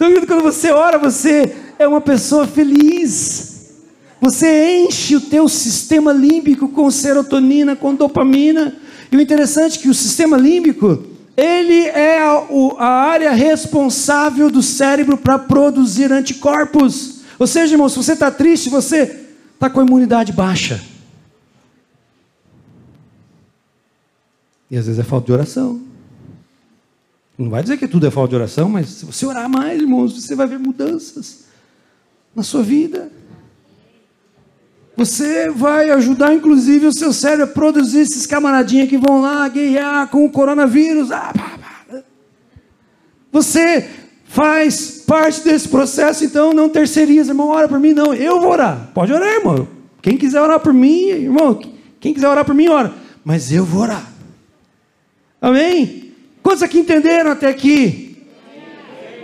Então, 0.00 0.26
quando 0.26 0.42
você 0.42 0.70
ora, 0.70 0.98
você 0.98 1.54
é 1.78 1.86
uma 1.86 2.00
pessoa 2.00 2.46
feliz. 2.46 3.68
Você 4.18 4.78
enche 4.78 5.14
o 5.14 5.20
teu 5.20 5.46
sistema 5.46 6.10
límbico 6.10 6.68
com 6.68 6.90
serotonina, 6.90 7.76
com 7.76 7.94
dopamina. 7.94 8.74
E 9.12 9.16
o 9.16 9.20
interessante 9.20 9.78
é 9.78 9.82
que 9.82 9.90
o 9.90 9.94
sistema 9.94 10.38
límbico, 10.38 11.04
ele 11.36 11.82
é 11.88 12.18
a, 12.18 12.46
a 12.78 12.86
área 12.86 13.32
responsável 13.32 14.50
do 14.50 14.62
cérebro 14.62 15.18
para 15.18 15.38
produzir 15.38 16.10
anticorpos. 16.10 17.20
Ou 17.38 17.46
seja, 17.46 17.74
irmão, 17.74 17.90
se 17.90 17.98
você 17.98 18.14
está 18.14 18.30
triste, 18.30 18.70
você 18.70 19.26
está 19.52 19.68
com 19.68 19.80
a 19.80 19.84
imunidade 19.84 20.32
baixa. 20.32 20.80
E 24.70 24.78
às 24.78 24.86
vezes 24.86 24.98
é 24.98 25.04
falta 25.04 25.26
de 25.26 25.32
oração. 25.32 25.89
Não 27.40 27.48
vai 27.48 27.62
dizer 27.62 27.78
que 27.78 27.88
tudo 27.88 28.06
é 28.06 28.10
falta 28.10 28.28
de 28.28 28.36
oração, 28.36 28.68
mas 28.68 28.86
se 28.90 29.06
você 29.06 29.24
orar 29.24 29.48
mais, 29.48 29.80
irmãos, 29.80 30.12
você 30.12 30.34
vai 30.34 30.46
ver 30.46 30.58
mudanças 30.58 31.44
na 32.36 32.42
sua 32.42 32.62
vida. 32.62 33.10
Você 34.94 35.48
vai 35.48 35.88
ajudar, 35.90 36.34
inclusive, 36.34 36.84
o 36.84 36.92
seu 36.92 37.14
cérebro 37.14 37.44
a 37.44 37.46
produzir 37.46 38.00
esses 38.00 38.26
camaradinhos 38.26 38.90
que 38.90 38.98
vão 38.98 39.22
lá 39.22 39.48
guerrear 39.48 40.06
com 40.08 40.26
o 40.26 40.30
coronavírus. 40.30 41.10
Ah, 41.10 41.32
você 43.32 43.88
faz 44.26 45.02
parte 45.06 45.42
desse 45.42 45.66
processo, 45.66 46.22
então 46.22 46.52
não 46.52 46.68
terceiriza, 46.68 47.30
irmão, 47.30 47.48
ora 47.48 47.66
por 47.66 47.80
mim, 47.80 47.94
não. 47.94 48.12
Eu 48.12 48.38
vou 48.38 48.50
orar. 48.50 48.90
Pode 48.92 49.14
orar, 49.14 49.36
irmão. 49.36 49.66
Quem 50.02 50.18
quiser 50.18 50.42
orar 50.42 50.60
por 50.60 50.74
mim, 50.74 51.06
irmão, 51.08 51.58
quem 51.98 52.12
quiser 52.12 52.28
orar 52.28 52.44
por 52.44 52.54
mim, 52.54 52.68
ora. 52.68 52.92
Mas 53.24 53.50
eu 53.50 53.64
vou 53.64 53.80
orar. 53.80 54.06
Amém? 55.40 55.99
Quantos 56.42 56.62
aqui 56.62 56.78
entenderam 56.78 57.32
até 57.32 57.48
aqui? 57.48 58.26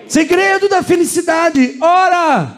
Segredo 0.08 0.68
da 0.68 0.82
felicidade. 0.82 1.76
Ora! 1.80 2.56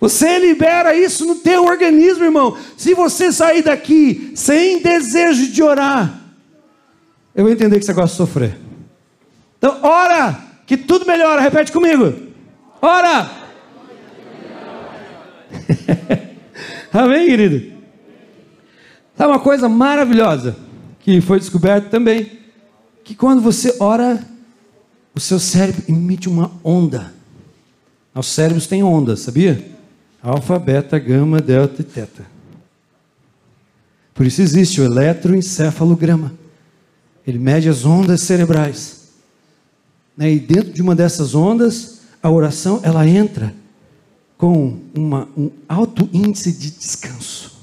Você 0.00 0.38
libera 0.38 0.94
isso 0.94 1.26
no 1.26 1.36
teu 1.36 1.64
organismo, 1.64 2.24
irmão. 2.24 2.56
Se 2.76 2.94
você 2.94 3.30
sair 3.30 3.62
daqui 3.62 4.32
sem 4.34 4.80
desejo 4.80 5.52
de 5.52 5.62
orar, 5.62 6.20
eu 7.34 7.44
vou 7.44 7.52
entender 7.52 7.78
que 7.78 7.84
você 7.84 7.92
gosta 7.92 8.10
de 8.10 8.16
sofrer. 8.16 8.56
Então, 9.58 9.78
ora, 9.82 10.40
que 10.66 10.76
tudo 10.76 11.06
melhora. 11.06 11.42
Repete 11.42 11.70
comigo. 11.70 12.14
Ora! 12.80 13.30
Amém, 16.92 17.26
querido? 17.26 17.78
Sabe 19.16 19.32
uma 19.32 19.38
coisa 19.38 19.68
maravilhosa 19.68 20.56
que 21.00 21.20
foi 21.20 21.38
descoberto 21.38 21.90
também? 21.90 22.39
Que 23.04 23.14
quando 23.14 23.40
você 23.40 23.76
ora, 23.78 24.22
o 25.14 25.20
seu 25.20 25.38
cérebro 25.38 25.82
emite 25.88 26.28
uma 26.28 26.50
onda. 26.62 27.12
Os 28.14 28.26
cérebros 28.26 28.66
têm 28.66 28.82
ondas, 28.82 29.20
sabia? 29.20 29.70
Alfa, 30.22 30.58
beta, 30.58 30.98
gama, 30.98 31.40
delta 31.40 31.80
e 31.80 31.84
teta. 31.84 32.26
Por 34.12 34.26
isso 34.26 34.42
existe 34.42 34.80
o 34.80 34.84
eletroencefalograma. 34.84 36.32
Ele 37.26 37.38
mede 37.38 37.68
as 37.68 37.84
ondas 37.84 38.20
cerebrais. 38.20 39.08
Né? 40.16 40.32
E 40.32 40.40
dentro 40.40 40.72
de 40.72 40.82
uma 40.82 40.94
dessas 40.94 41.34
ondas, 41.34 42.00
a 42.22 42.30
oração 42.30 42.80
ela 42.82 43.06
entra 43.06 43.54
com 44.36 44.78
uma, 44.94 45.28
um 45.36 45.50
alto 45.68 46.08
índice 46.12 46.52
de 46.52 46.70
descanso. 46.70 47.59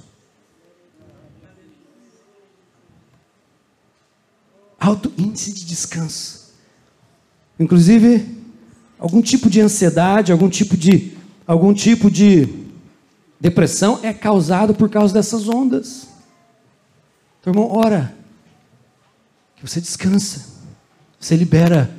Alto 4.79 5.11
índice 5.17 5.51
de 5.51 5.65
descanso. 5.65 6.53
Inclusive, 7.59 8.25
algum 8.99 9.21
tipo 9.21 9.49
de 9.49 9.61
ansiedade, 9.61 10.31
algum 10.31 10.49
tipo 10.49 10.77
de, 10.77 11.17
algum 11.45 11.73
tipo 11.73 12.09
de 12.09 12.47
depressão 13.39 13.99
é 14.03 14.13
causado 14.13 14.73
por 14.73 14.89
causa 14.89 15.13
dessas 15.13 15.47
ondas. 15.47 16.07
Então, 17.39 17.53
irmão, 17.53 17.71
ora. 17.71 18.15
Que 19.55 19.67
você 19.67 19.81
descansa. 19.81 20.57
Você 21.19 21.35
libera, 21.35 21.89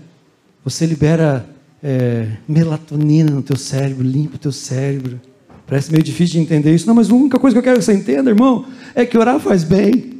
você 0.65 0.87
libera 0.87 1.49
é, 1.83 2.37
melatonina 2.47 3.31
no 3.31 3.43
teu 3.43 3.57
cérebro, 3.57 4.07
limpa 4.07 4.37
o 4.37 4.39
teu 4.39 4.53
cérebro. 4.53 5.21
Parece 5.67 5.91
meio 5.91 6.03
difícil 6.03 6.35
de 6.35 6.41
entender 6.41 6.75
isso. 6.75 6.87
Não, 6.87 6.95
mas 6.95 7.11
a 7.11 7.15
única 7.15 7.39
coisa 7.39 7.55
que 7.55 7.59
eu 7.59 7.63
quero 7.63 7.79
que 7.79 7.85
você 7.85 7.93
entenda, 7.93 8.31
irmão, 8.31 8.67
é 8.95 9.05
que 9.05 9.19
orar 9.19 9.41
faz 9.41 9.65
bem. 9.65 10.18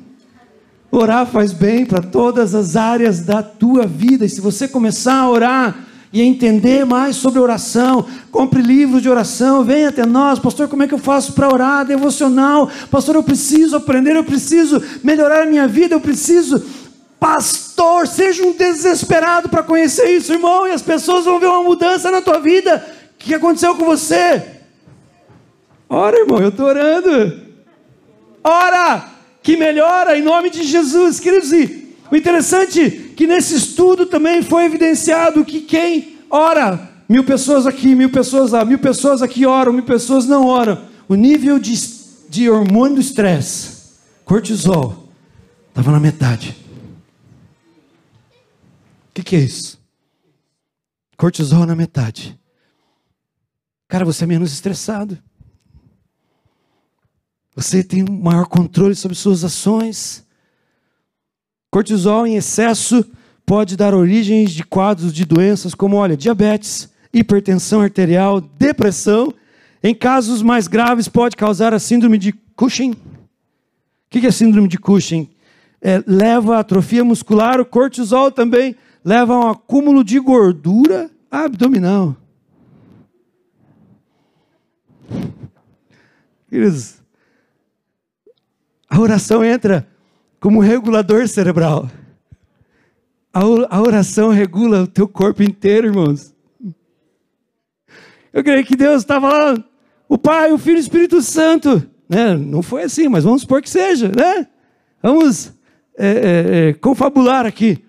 Orar 0.91 1.27
faz 1.27 1.53
bem 1.53 1.85
para 1.85 2.01
todas 2.01 2.55
as 2.55 2.75
áreas 2.75 3.21
da 3.21 3.43
tua 3.43 3.87
vida. 3.87 4.25
E 4.25 4.29
se 4.29 4.41
você 4.41 4.67
começar 4.67 5.17
a 5.17 5.29
orar 5.29 5.87
e 6.11 6.23
a 6.23 6.25
entender 6.25 6.87
mais 6.87 7.17
sobre 7.17 7.39
oração, 7.39 8.07
compre 8.31 8.63
livros 8.63 9.03
de 9.03 9.11
oração, 9.11 9.63
venha 9.63 9.91
até 9.91 10.07
nós, 10.07 10.39
pastor, 10.39 10.67
como 10.67 10.83
é 10.83 10.89
que 10.89 10.95
eu 10.95 10.99
faço 10.99 11.35
para 11.35 11.53
orar? 11.53 11.85
Devocional, 11.85 12.71
pastor, 12.91 13.17
eu 13.17 13.23
preciso 13.23 13.77
aprender, 13.77 14.17
eu 14.17 14.25
preciso 14.25 14.83
melhorar 15.05 15.43
a 15.43 15.47
minha 15.47 15.69
vida, 15.69 15.95
eu 15.95 16.01
preciso. 16.01 16.65
Pastor, 17.21 18.07
seja 18.07 18.43
um 18.45 18.53
desesperado 18.53 19.51
para 19.51 19.63
conhecer 19.63 20.09
isso, 20.17 20.33
irmão, 20.33 20.67
e 20.67 20.71
as 20.71 20.81
pessoas 20.81 21.27
vão 21.27 21.39
ver 21.39 21.49
uma 21.49 21.63
mudança 21.63 22.11
na 22.11 22.23
tua 22.23 22.39
vida. 22.39 22.83
O 23.15 23.19
que 23.19 23.35
aconteceu 23.35 23.75
com 23.75 23.85
você? 23.85 24.43
Ora, 25.87 26.19
irmão, 26.19 26.39
eu 26.39 26.49
estou 26.49 26.67
orando. 26.67 27.41
Ora! 28.43 29.18
Que 29.49 29.57
melhora 29.57 30.15
em 30.15 30.21
nome 30.21 30.51
de 30.51 30.63
Jesus, 30.63 31.19
queridos. 31.19 31.51
E 31.55 31.97
o 32.11 32.15
interessante 32.15 32.83
é 32.83 32.91
que 33.15 33.27
nesse 33.27 33.55
estudo 33.55 34.05
também 34.05 34.43
foi 34.43 34.67
evidenciado 34.67 35.43
que 35.43 35.63
quem 35.63 36.19
ora, 36.29 37.03
mil 37.09 37.25
pessoas 37.25 37.67
aqui, 37.67 37.95
mil 37.95 38.11
pessoas 38.11 38.53
lá, 38.53 38.63
mil 38.63 38.79
pessoas 38.79 39.23
aqui 39.23 39.47
oram, 39.47 39.73
mil 39.73 39.87
pessoas 39.87 40.27
não 40.27 40.45
oram, 40.45 40.87
o 41.09 41.15
nível 41.15 41.59
de, 41.59 41.73
de 42.29 42.51
hormônio 42.51 42.97
do 42.97 43.01
estresse, 43.01 43.95
cortisol, 44.23 45.09
estava 45.71 45.93
na 45.93 45.99
metade. 45.99 46.55
O 49.09 49.15
que, 49.15 49.23
que 49.23 49.35
é 49.35 49.41
isso? 49.41 49.81
Cortisol 51.17 51.65
na 51.65 51.75
metade. 51.75 52.39
Cara, 53.89 54.05
você 54.05 54.25
é 54.25 54.27
menos 54.27 54.53
estressado. 54.53 55.19
Você 57.59 57.83
tem 57.83 58.05
um 58.09 58.23
maior 58.23 58.47
controle 58.47 58.95
sobre 58.95 59.17
suas 59.17 59.43
ações. 59.43 60.25
Cortisol 61.73 62.25
em 62.25 62.37
excesso 62.37 63.05
pode 63.45 63.77
dar 63.77 63.95
origem 63.95 64.45
de 64.45 64.63
quadros 64.63 65.13
de 65.13 65.25
doenças 65.25 65.75
como, 65.75 65.97
olha, 65.97 66.17
diabetes, 66.17 66.89
hipertensão 67.13 67.81
arterial, 67.81 68.41
depressão. 68.41 69.35
Em 69.83 69.93
casos 69.93 70.41
mais 70.41 70.69
graves, 70.69 71.09
pode 71.09 71.35
causar 71.35 71.75
a 71.75 71.81
síndrome 71.81 72.17
de 72.17 72.33
Cushing. 72.55 72.93
O 72.93 72.97
que 74.09 74.25
é 74.25 74.31
síndrome 74.31 74.69
de 74.69 74.79
Cushing? 74.79 75.29
É, 75.83 76.01
leva 76.07 76.59
a 76.59 76.61
atrofia 76.61 77.03
muscular, 77.03 77.61
o 77.61 77.67
cortisol 77.67 78.31
também 78.31 78.77
leva 79.05 79.35
a 79.35 79.47
um 79.47 79.51
acúmulo 79.51 80.05
de 80.05 80.21
gordura 80.21 81.11
abdominal. 81.29 82.17
Queridos, 86.49 86.98
a 88.89 88.99
oração 88.99 89.45
entra 89.45 89.87
como 90.41 90.61
regulador 90.61 91.29
cerebral. 91.29 91.91
A 93.33 93.81
oração 93.81 94.31
regula 94.31 94.83
o 94.83 94.87
teu 94.87 95.07
corpo 95.07 95.43
inteiro, 95.43 95.89
irmãos. 95.89 96.35
Eu 98.33 98.43
creio 98.43 98.65
que 98.65 98.77
Deus 98.77 99.03
estava 99.03 99.29
lá, 99.29 99.65
o 100.09 100.17
Pai, 100.17 100.53
o 100.53 100.59
Filho 100.59 100.77
e 100.77 100.81
o 100.81 100.81
Espírito 100.81 101.21
Santo. 101.23 101.85
Né? 102.09 102.35
Não 102.35 102.63
foi 102.63 102.85
assim, 102.85 103.09
mas 103.09 103.25
vamos 103.25 103.43
supor 103.43 103.61
que 103.61 103.69
seja, 103.69 104.09
né? 104.09 104.47
Vamos 105.03 105.53
é, 105.97 106.09
é, 106.09 106.69
é, 106.69 106.73
confabular 106.73 107.45
aqui. 107.45 107.85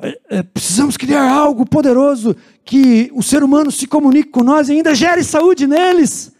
É, 0.00 0.18
é, 0.30 0.42
precisamos 0.42 0.96
criar 0.96 1.28
algo 1.28 1.66
poderoso 1.66 2.36
que 2.64 3.10
o 3.12 3.22
ser 3.22 3.42
humano 3.42 3.70
se 3.70 3.86
comunique 3.86 4.30
com 4.30 4.44
nós 4.44 4.68
e 4.68 4.72
ainda 4.72 4.94
gere 4.94 5.24
saúde 5.24 5.66
neles. 5.66 6.32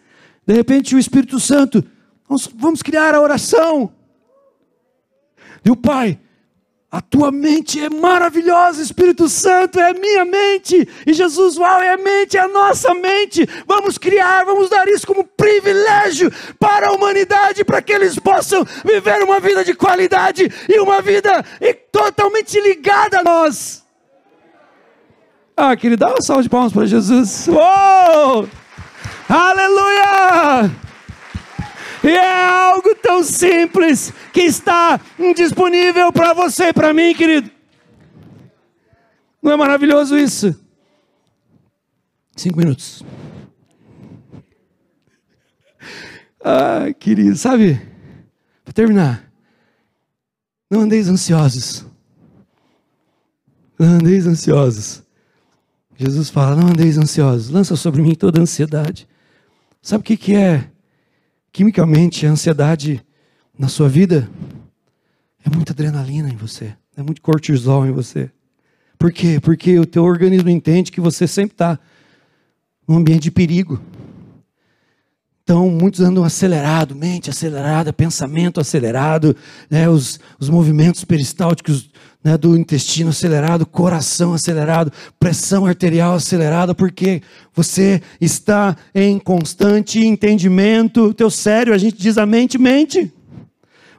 De 0.47 0.55
repente, 0.55 0.95
o 0.95 0.99
Espírito 0.99 1.41
Santo 1.41 1.85
Vamos, 2.29 2.83
criar 2.83 3.15
a 3.15 3.21
oração. 3.21 3.93
E 5.65 5.71
o 5.71 5.77
Pai, 5.77 6.19
a 6.91 7.01
tua 7.01 7.31
mente 7.31 7.83
é 7.83 7.89
maravilhosa, 7.89 8.83
Espírito 8.83 9.29
Santo 9.29 9.81
é 9.81 9.91
a 9.91 9.95
minha 9.95 10.25
mente, 10.25 10.89
e 11.07 11.13
Jesus, 11.13 11.59
uau, 11.59 11.83
é 11.83 11.93
a 11.93 11.97
mente, 11.99 12.37
é 12.37 12.41
a 12.41 12.49
nossa 12.49 12.95
mente. 12.95 13.47
Vamos 13.67 13.99
criar, 13.99 14.45
vamos 14.45 14.71
dar 14.71 14.87
isso 14.89 15.07
como 15.07 15.25
privilégio 15.25 16.31
para 16.59 16.89
a 16.89 16.93
humanidade, 16.93 17.65
para 17.65 17.83
que 17.83 17.93
eles 17.93 18.19
possam 18.19 18.65
viver 18.85 19.23
uma 19.23 19.41
vida 19.41 19.65
de 19.65 19.75
qualidade 19.75 20.51
e 20.69 20.81
uma 20.81 21.01
vida 21.01 21.45
totalmente 21.91 22.61
ligada 22.61 23.21
a 23.21 23.25
nós. 23.25 23.85
Ah, 25.57 25.77
querido, 25.77 26.05
dá 26.05 26.11
uma 26.11 26.23
salva 26.23 26.43
de 26.43 26.49
palmas 26.49 26.73
para 26.73 26.87
Jesus. 26.87 27.49
Uou! 27.49 28.49
Aleluia! 29.29 30.88
E 32.09 32.11
é 32.11 32.49
algo 32.49 32.95
tão 32.95 33.23
simples 33.23 34.15
que 34.33 34.41
está 34.41 34.99
disponível 35.37 36.11
para 36.11 36.33
você 36.33 36.69
e 36.69 36.73
para 36.73 36.95
mim, 36.95 37.15
querido. 37.15 37.51
Não 39.43 39.53
é 39.53 39.57
maravilhoso 39.57 40.17
isso? 40.17 40.59
Cinco 42.35 42.57
minutos. 42.57 43.05
Ah, 46.43 46.87
querido, 46.99 47.37
sabe? 47.37 47.79
Para 48.65 48.73
terminar, 48.73 49.31
não 50.71 50.81
andeis 50.81 51.09
ansiosos. 51.09 51.85
Não 53.79 53.87
andeis 53.87 54.27
ansiosos. 54.27 55.03
Jesus 55.95 56.31
fala: 56.31 56.57
não 56.57 56.69
andeis 56.69 56.97
ansiosos, 56.97 57.51
lança 57.51 57.77
sobre 57.77 58.01
mim 58.01 58.15
toda 58.15 58.41
a 58.41 58.43
ansiedade. 58.43 59.07
Sabe 59.83 60.01
o 60.01 60.05
que, 60.05 60.17
que 60.17 60.35
é, 60.35 60.71
quimicamente, 61.59 62.25
a 62.25 62.31
ansiedade 62.31 63.05
na 63.59 63.67
sua 63.67 63.89
vida? 63.89 64.31
É 65.45 65.51
muita 65.53 65.73
adrenalina 65.73 66.29
em 66.29 66.37
você, 66.37 66.73
é 66.97 67.03
muito 67.03 67.21
cortisol 67.21 67.85
em 67.85 67.91
você. 67.91 68.31
Por 68.97 69.11
quê? 69.11 69.41
Porque 69.43 69.77
o 69.77 69.85
teu 69.85 70.05
organismo 70.05 70.49
entende 70.51 70.93
que 70.93 71.01
você 71.01 71.27
sempre 71.27 71.55
está 71.55 71.77
num 72.87 72.99
ambiente 72.99 73.25
de 73.25 73.33
perigo. 73.33 73.83
Então, 75.43 75.69
muitos 75.69 76.01
andam 76.01 76.23
acelerado, 76.23 76.95
mente 76.95 77.29
acelerada, 77.29 77.93
pensamento 77.93 78.61
acelerado, 78.61 79.35
né, 79.69 79.89
os, 79.89 80.21
os 80.39 80.49
movimentos 80.49 81.05
peristálticos 81.05 81.91
né, 82.23 82.37
do 82.37 82.57
intestino 82.57 83.11
acelerado, 83.11 83.65
coração 83.65 84.35
acelerado, 84.35 84.93
pressão 85.19 85.67
arterial 85.67 86.15
acelerada, 86.15 86.75
porque 86.75 87.23
você 87.55 88.03
está 88.21 88.77
em 88.95 89.19
constante 89.19 90.05
entendimento. 90.05 91.05
O 91.05 91.15
teu 91.15 91.31
cérebro, 91.31 91.75
a 91.75 91.79
gente 91.79 91.97
diz 91.97 92.19
a 92.19 92.27
mente, 92.27 92.59
mente. 92.59 93.13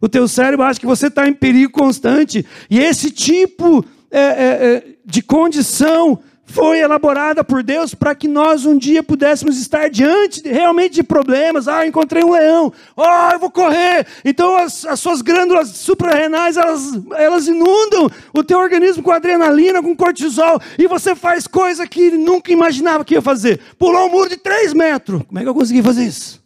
O 0.01 0.07
teu 0.07 0.27
cérebro 0.27 0.65
acha 0.65 0.79
que 0.79 0.85
você 0.85 1.07
está 1.07 1.27
em 1.27 1.33
perigo 1.33 1.71
constante. 1.71 2.45
E 2.69 2.79
esse 2.79 3.11
tipo 3.11 3.85
é, 4.11 4.19
é, 4.19 4.23
é 4.25 4.83
de 5.05 5.21
condição 5.21 6.19
foi 6.49 6.79
elaborada 6.79 7.43
por 7.43 7.61
Deus 7.61 7.93
para 7.93 8.15
que 8.15 8.27
nós 8.27 8.65
um 8.65 8.75
dia 8.75 9.03
pudéssemos 9.03 9.59
estar 9.59 9.87
diante 9.89 10.41
de, 10.41 10.49
realmente 10.49 10.95
de 10.95 11.03
problemas. 11.03 11.67
Ah, 11.67 11.85
encontrei 11.85 12.23
um 12.23 12.31
leão. 12.31 12.73
Ah, 12.97 13.31
eu 13.33 13.39
vou 13.39 13.51
correr. 13.51 14.07
Então 14.25 14.57
as, 14.57 14.83
as 14.85 14.99
suas 14.99 15.21
glândulas 15.21 15.69
suprarrenais 15.69 16.57
elas, 16.57 16.99
elas 17.15 17.47
inundam 17.47 18.09
o 18.33 18.43
teu 18.43 18.57
organismo 18.57 19.03
com 19.03 19.11
adrenalina, 19.11 19.81
com 19.81 19.95
cortisol. 19.95 20.59
E 20.77 20.87
você 20.87 21.15
faz 21.15 21.45
coisa 21.45 21.87
que 21.87 22.09
nunca 22.11 22.51
imaginava 22.51 23.05
que 23.05 23.13
ia 23.13 23.21
fazer. 23.21 23.59
Pulou 23.77 24.07
um 24.07 24.11
muro 24.11 24.29
de 24.29 24.37
3 24.37 24.73
metros. 24.73 25.21
Como 25.27 25.37
é 25.39 25.43
que 25.43 25.49
eu 25.49 25.53
consegui 25.53 25.83
fazer 25.83 26.05
isso? 26.05 26.43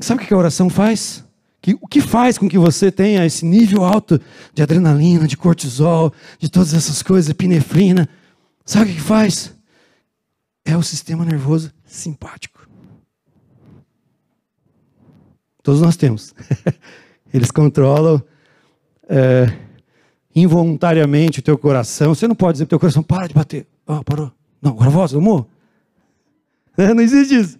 Sabe 0.00 0.22
o 0.22 0.26
que 0.26 0.32
a 0.32 0.36
oração 0.36 0.70
faz? 0.70 1.25
Que, 1.66 1.76
o 1.80 1.88
que 1.88 2.00
faz 2.00 2.38
com 2.38 2.48
que 2.48 2.56
você 2.56 2.92
tenha 2.92 3.26
esse 3.26 3.44
nível 3.44 3.84
alto 3.84 4.20
de 4.54 4.62
adrenalina, 4.62 5.26
de 5.26 5.36
cortisol, 5.36 6.12
de 6.38 6.48
todas 6.48 6.72
essas 6.72 7.02
coisas, 7.02 7.28
epinefrina? 7.28 8.08
Sabe 8.64 8.92
o 8.92 8.94
que 8.94 9.00
faz? 9.00 9.52
É 10.64 10.76
o 10.76 10.82
sistema 10.84 11.24
nervoso 11.24 11.72
simpático. 11.84 12.68
Todos 15.60 15.80
nós 15.80 15.96
temos. 15.96 16.32
Eles 17.34 17.50
controlam 17.50 18.22
é, 19.08 19.52
involuntariamente 20.36 21.40
o 21.40 21.42
teu 21.42 21.58
coração. 21.58 22.14
Você 22.14 22.28
não 22.28 22.36
pode 22.36 22.52
dizer 22.52 22.66
para 22.66 22.76
o 22.76 22.78
teu 22.78 22.80
coração, 22.80 23.02
para 23.02 23.26
de 23.26 23.34
bater. 23.34 23.66
Oh, 23.84 24.04
parou. 24.04 24.30
Não, 24.62 24.70
agora 24.70 24.90
volta, 24.90 25.16
amor. 25.16 25.48
Não 26.78 27.00
existe 27.00 27.34
isso. 27.34 27.58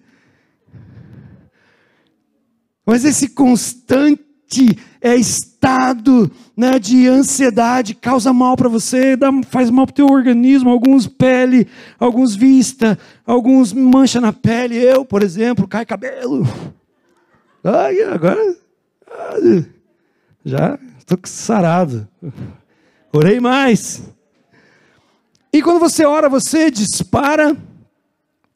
Mas 2.86 3.04
esse 3.04 3.30
constante 3.30 4.78
é, 5.00 5.16
estado 5.16 6.30
né, 6.56 6.78
de 6.78 7.08
ansiedade 7.08 7.96
causa 7.96 8.32
mal 8.32 8.56
para 8.56 8.68
você, 8.68 9.16
dá, 9.16 9.30
faz 9.48 9.70
mal 9.70 9.86
para 9.86 9.92
o 9.92 9.96
teu 9.96 10.06
organismo, 10.06 10.70
alguns 10.70 11.08
pele, 11.08 11.66
alguns 11.98 12.36
vista, 12.36 12.96
alguns 13.26 13.72
mancha 13.72 14.20
na 14.20 14.32
pele. 14.32 14.76
Eu, 14.76 15.04
por 15.04 15.24
exemplo, 15.24 15.66
cai 15.66 15.84
cabelo. 15.84 16.46
Ai, 17.64 18.00
agora 18.02 18.56
já 20.44 20.78
estou 20.96 21.18
sarado. 21.24 22.06
Orei 23.12 23.40
mais. 23.40 24.02
E 25.52 25.60
quando 25.60 25.80
você 25.80 26.04
ora, 26.04 26.28
você 26.28 26.70
dispara 26.70 27.56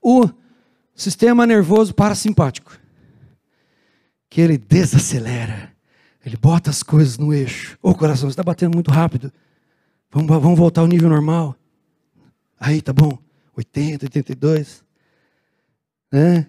o 0.01 0.29
sistema 0.95 1.45
nervoso 1.45 1.93
parasimpático 1.93 2.80
que 4.31 4.41
ele 4.41 4.57
desacelera, 4.57 5.75
ele 6.25 6.37
bota 6.37 6.71
as 6.71 6.83
coisas 6.83 7.19
no 7.19 7.35
eixo. 7.35 7.77
Ô 7.83 7.93
coração, 7.95 8.29
você 8.29 8.33
está 8.33 8.45
batendo 8.45 8.75
muito 8.75 8.91
rápido. 8.91 9.33
Vamos, 10.11 10.29
vamos 10.29 10.59
voltar 10.59 10.83
ao 10.83 10.87
nível 10.87 11.09
normal. 11.09 11.57
Aí, 12.59 12.81
tá 12.81 12.93
bom. 12.93 13.19
80, 13.57 14.07
82. 14.07 14.85
Né? 16.13 16.47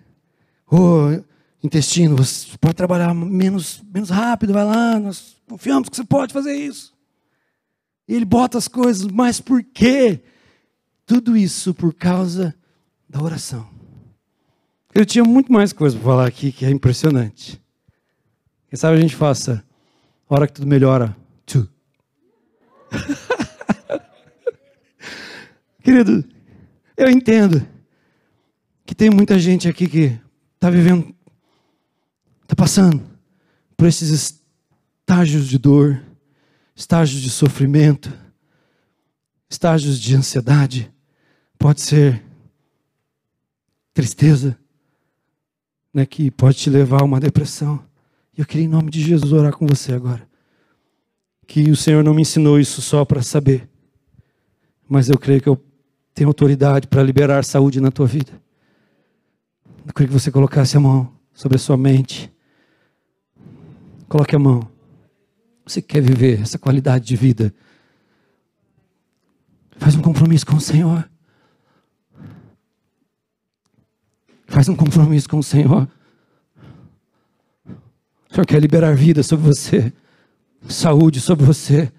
Ô, 0.70 1.22
intestino, 1.64 2.16
você 2.16 2.58
pode 2.60 2.76
trabalhar 2.76 3.14
menos, 3.14 3.82
menos 3.94 4.10
rápido, 4.10 4.54
vai 4.54 4.66
lá, 4.66 5.00
nós 5.00 5.36
confiamos 5.48 5.90
que 5.90 5.96
você 5.96 6.04
pode 6.04 6.34
fazer 6.34 6.54
isso. 6.54 6.94
E 8.08 8.16
ele 8.16 8.26
bota 8.26 8.58
as 8.58 8.68
coisas, 8.68 9.08
mas 9.08 9.40
por 9.40 9.64
quê? 9.64 10.22
Tudo 11.06 11.36
isso 11.36 11.74
por 11.74 11.94
causa 11.94 12.56
da 13.08 13.22
oração. 13.22 13.70
Eu 14.94 15.06
tinha 15.06 15.24
muito 15.24 15.52
mais 15.52 15.72
coisa 15.72 15.96
para 15.96 16.06
falar 16.06 16.28
aqui 16.28 16.52
que 16.52 16.66
é 16.66 16.70
impressionante. 16.70 17.61
Quem 18.72 18.80
sabe 18.80 18.98
a 18.98 19.02
gente 19.02 19.18
faça, 19.18 19.62
hora 20.30 20.48
que 20.48 20.54
tudo 20.54 20.66
melhora. 20.66 21.14
Querido, 25.84 26.24
eu 26.96 27.10
entendo 27.10 27.68
que 28.86 28.96
tem 28.96 29.10
muita 29.10 29.38
gente 29.38 29.68
aqui 29.68 29.90
que 29.90 30.18
está 30.56 30.70
vivendo, 30.70 31.14
está 32.44 32.56
passando 32.56 33.04
por 33.76 33.88
esses 33.88 34.10
estágios 34.10 35.50
de 35.50 35.58
dor, 35.58 36.02
estágios 36.74 37.22
de 37.22 37.30
sofrimento, 37.30 38.10
estágios 39.50 40.00
de 40.00 40.16
ansiedade. 40.16 40.90
Pode 41.60 41.82
ser 41.82 42.24
tristeza, 43.94 44.58
né, 45.94 46.06
que 46.06 46.32
pode 46.32 46.58
te 46.58 46.70
levar 46.70 47.02
a 47.02 47.06
uma 47.06 47.20
depressão. 47.20 47.91
Eu 48.38 48.46
queria, 48.46 48.66
em 48.66 48.70
nome 48.70 48.90
de 48.90 49.02
Jesus, 49.02 49.34
orar 49.34 49.54
com 49.54 49.68
você 49.68 49.94
agora. 49.94 50.28
Que 51.46 51.70
o 51.70 51.76
Senhor 51.76 52.04
não 52.04 52.14
me 52.14 52.22
ensinou 52.22 52.60
isso 52.60 52.82
só 52.82 53.04
para 53.04 53.22
saber, 53.22 53.70
mas 54.88 55.10
eu 55.10 55.18
creio 55.18 55.42
que 55.42 55.50
eu 55.50 55.62
tenho 56.14 56.30
autoridade 56.30 56.88
para 56.88 57.04
liberar 57.04 57.44
saúde 57.44 57.82
na 57.82 57.92
tua 57.92 58.08
vida. 58.08 58.32
Eu 59.86 59.94
queria 59.94 60.08
que 60.08 60.20
você 60.20 60.32
colocasse 60.32 60.78
a 60.78 60.80
mão 60.80 61.12
sobre 61.34 61.58
a 61.58 61.60
sua 61.60 61.76
mente. 61.76 62.32
Coloque 64.08 64.36
a 64.36 64.40
mão. 64.40 64.70
Você 65.66 65.82
quer 65.82 66.02
viver 66.02 66.42
essa 66.42 66.60
qualidade 66.60 67.06
de 67.06 67.16
vida? 67.16 67.54
Faz 69.78 69.96
um 69.96 70.02
compromisso 70.02 70.46
com 70.46 70.56
o 70.56 70.62
Senhor. 70.62 71.10
Faz 74.48 74.70
um 74.70 74.76
compromisso 74.76 75.28
com 75.28 75.40
o 75.40 75.44
Senhor. 75.44 75.90
O 78.32 78.36
Senhor 78.36 78.46
quer 78.46 78.62
liberar 78.62 78.96
vida 78.96 79.22
sobre 79.24 79.46
você, 79.46 79.92
saúde 80.70 81.20
sobre 81.20 81.46
você. 81.46 81.92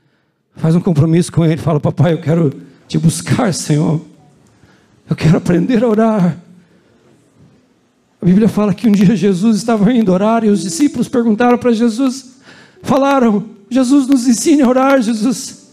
Faz 0.57 0.75
um 0.75 0.81
compromisso 0.81 1.31
com 1.31 1.45
Ele. 1.45 1.59
Fala, 1.59 1.79
papai, 1.79 2.15
eu 2.15 2.21
quero 2.23 2.51
te 2.89 2.97
buscar, 2.97 3.53
Senhor. 3.53 4.01
Eu 5.11 5.15
quero 5.15 5.37
aprender 5.37 5.85
a 5.85 5.89
orar. 5.89 6.39
A 8.21 8.25
Bíblia 8.25 8.49
fala 8.49 8.73
que 8.73 8.89
um 8.89 8.93
dia 8.93 9.15
Jesus 9.15 9.59
estava 9.59 9.93
indo 9.93 10.11
orar 10.11 10.43
e 10.43 10.49
os 10.49 10.63
discípulos 10.63 11.07
perguntaram 11.07 11.59
para 11.59 11.73
Jesus, 11.73 12.37
falaram: 12.83 13.45
Jesus 13.69 14.07
nos 14.07 14.27
ensine 14.27 14.63
a 14.63 14.69
orar, 14.69 15.03
Jesus. 15.03 15.67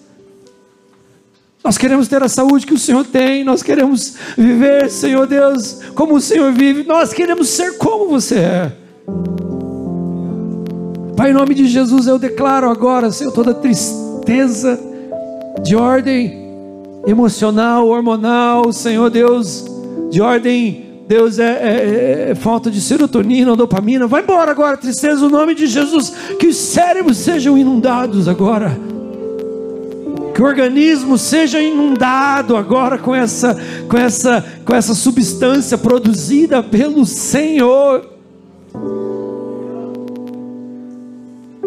Nós 1.64 1.78
queremos 1.78 2.10
ter 2.10 2.22
a 2.22 2.28
saúde 2.28 2.66
que 2.66 2.74
o 2.74 2.80
Senhor 2.80 3.06
tem, 3.06 3.46
nós 3.46 3.64
queremos 3.64 4.16
viver, 4.38 4.90
Senhor 4.90 5.26
Deus, 5.26 5.80
como 5.96 6.16
o 6.16 6.22
Senhor 6.22 6.52
vive, 6.52 6.84
nós 6.84 7.14
queremos 7.14 7.48
ser 7.48 7.78
como 7.78 8.10
você 8.10 8.40
é. 8.40 8.89
Pai, 11.20 11.32
em 11.32 11.34
nome 11.34 11.54
de 11.54 11.68
Jesus, 11.68 12.08
eu 12.08 12.18
declaro 12.18 12.70
agora, 12.70 13.12
Senhor, 13.12 13.34
toda 13.34 13.54
tristeza 13.54 14.80
de 15.62 15.76
ordem 15.76 16.34
emocional, 17.06 17.90
hormonal, 17.90 18.72
Senhor 18.72 19.10
Deus, 19.10 19.66
de 20.10 20.22
ordem, 20.22 21.04
Deus, 21.10 21.38
é, 21.38 21.44
é, 21.44 22.30
é, 22.30 22.36
falta 22.36 22.72
de 22.72 22.80
serotonina, 22.80 23.54
dopamina, 23.54 24.08
vai 24.08 24.22
embora 24.22 24.50
agora, 24.50 24.78
tristeza, 24.78 25.20
no 25.20 25.28
nome 25.28 25.54
de 25.56 25.68
Jesus, 25.68 26.14
que 26.40 26.48
os 26.48 26.56
cérebros 26.56 27.18
sejam 27.18 27.58
inundados 27.58 28.30
agora, 28.30 28.80
Que 30.34 30.42
o 30.42 30.46
organismo 30.46 31.18
seja 31.18 31.60
inundado 31.60 32.56
agora 32.56 32.98
com 32.98 33.14
essa, 33.14 33.58
com 33.90 33.98
essa, 33.98 34.46
com 34.64 34.74
essa 34.74 34.96
substância 34.96 35.78
produzida 35.78 36.64
pelo 36.64 37.06
Senhor. 37.06 38.08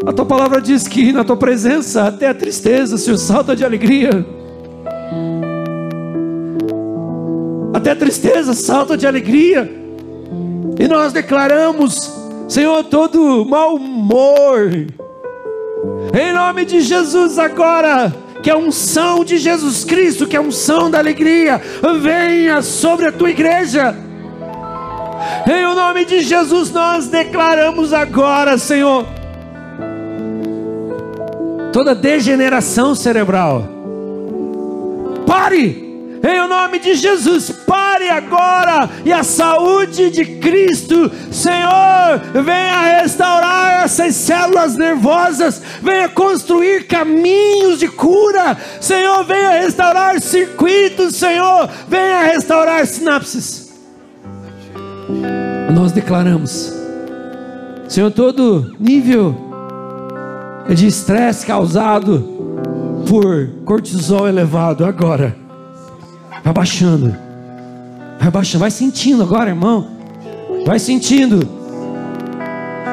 A 0.05 0.12
tua 0.12 0.26
palavra 0.26 0.61
diz 0.61 0.88
que 0.88 1.12
na 1.12 1.22
tua 1.22 1.36
presença 1.36 2.09
até 2.09 2.28
a 2.28 2.34
tristeza, 2.34 2.98
Senhor, 2.98 3.16
salta 3.16 3.55
de 3.55 3.64
alegria. 3.64 4.26
Até 7.72 7.92
a 7.92 7.96
tristeza 7.96 8.53
salta 8.53 8.96
de 8.96 9.07
alegria. 9.07 9.70
E 10.78 10.88
nós 10.88 11.12
declaramos, 11.12 12.12
Senhor, 12.48 12.82
todo 12.84 13.44
mau 13.44 13.76
humor. 13.76 14.70
Em 16.12 16.32
nome 16.32 16.64
de 16.64 16.80
Jesus 16.80 17.38
agora 17.38 18.12
que 18.42 18.50
a 18.50 18.57
unção 18.57 19.24
de 19.24 19.38
Jesus 19.38 19.84
Cristo, 19.84 20.26
que 20.26 20.36
a 20.36 20.40
unção 20.40 20.90
da 20.90 20.98
alegria, 20.98 21.61
venha 22.00 22.61
sobre 22.61 23.07
a 23.07 23.12
tua 23.12 23.30
igreja. 23.30 23.96
Em 25.46 25.62
nome 25.92 26.05
de 26.05 26.20
Jesus 26.20 26.70
nós 26.72 27.07
declaramos 27.07 27.92
agora, 27.92 28.59
Senhor, 28.59 29.07
toda 31.73 31.95
degeneração 31.95 32.95
cerebral. 32.95 33.66
Pare! 35.27 35.91
Em 36.25 36.41
o 36.41 36.47
nome 36.47 36.79
de 36.79 36.95
Jesus, 36.95 37.51
pare 37.66 38.09
agora 38.09 38.89
e 39.05 39.12
a 39.12 39.25
saúde 39.25 40.09
de 40.09 40.25
Cristo, 40.25 41.11
Senhor, 41.33 42.20
venha 42.45 43.01
restaurar 43.01 43.83
essas 43.85 44.14
células 44.14 44.77
nervosas, 44.77 45.61
venha 45.83 46.09
construir 46.09 46.87
caminhos 46.87 47.81
de 47.81 47.89
cura, 47.89 48.57
Senhor, 48.81 49.25
venha 49.25 49.62
restaurar 49.62 50.20
circuitos, 50.20 51.16
Senhor, 51.16 51.68
venha 51.89 52.23
restaurar 52.23 52.87
sinapses. 52.87 53.73
Nós 55.75 55.91
declaramos, 55.91 56.73
Senhor, 57.89 58.12
todo 58.12 58.77
nível 58.79 59.51
de 60.69 60.87
estresse 60.87 61.47
causado 61.47 62.21
por 63.09 63.49
cortisol 63.65 64.29
elevado 64.29 64.85
agora 64.85 65.43
Vai 66.43 66.53
baixando. 66.53 67.15
Vai 68.19 68.31
baixando. 68.31 68.61
Vai 68.61 68.71
sentindo 68.71 69.23
agora, 69.23 69.51
irmão. 69.51 69.87
Vai 70.67 70.79
sentindo. 70.79 71.49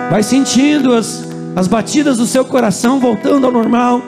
Vai 0.09 0.23
sentindo 0.23 0.93
as, 0.93 1.27
as 1.55 1.67
batidas 1.67 2.17
do 2.17 2.25
seu 2.25 2.45
coração 2.45 2.99
voltando 2.99 3.45
ao 3.45 3.51
normal. 3.51 4.01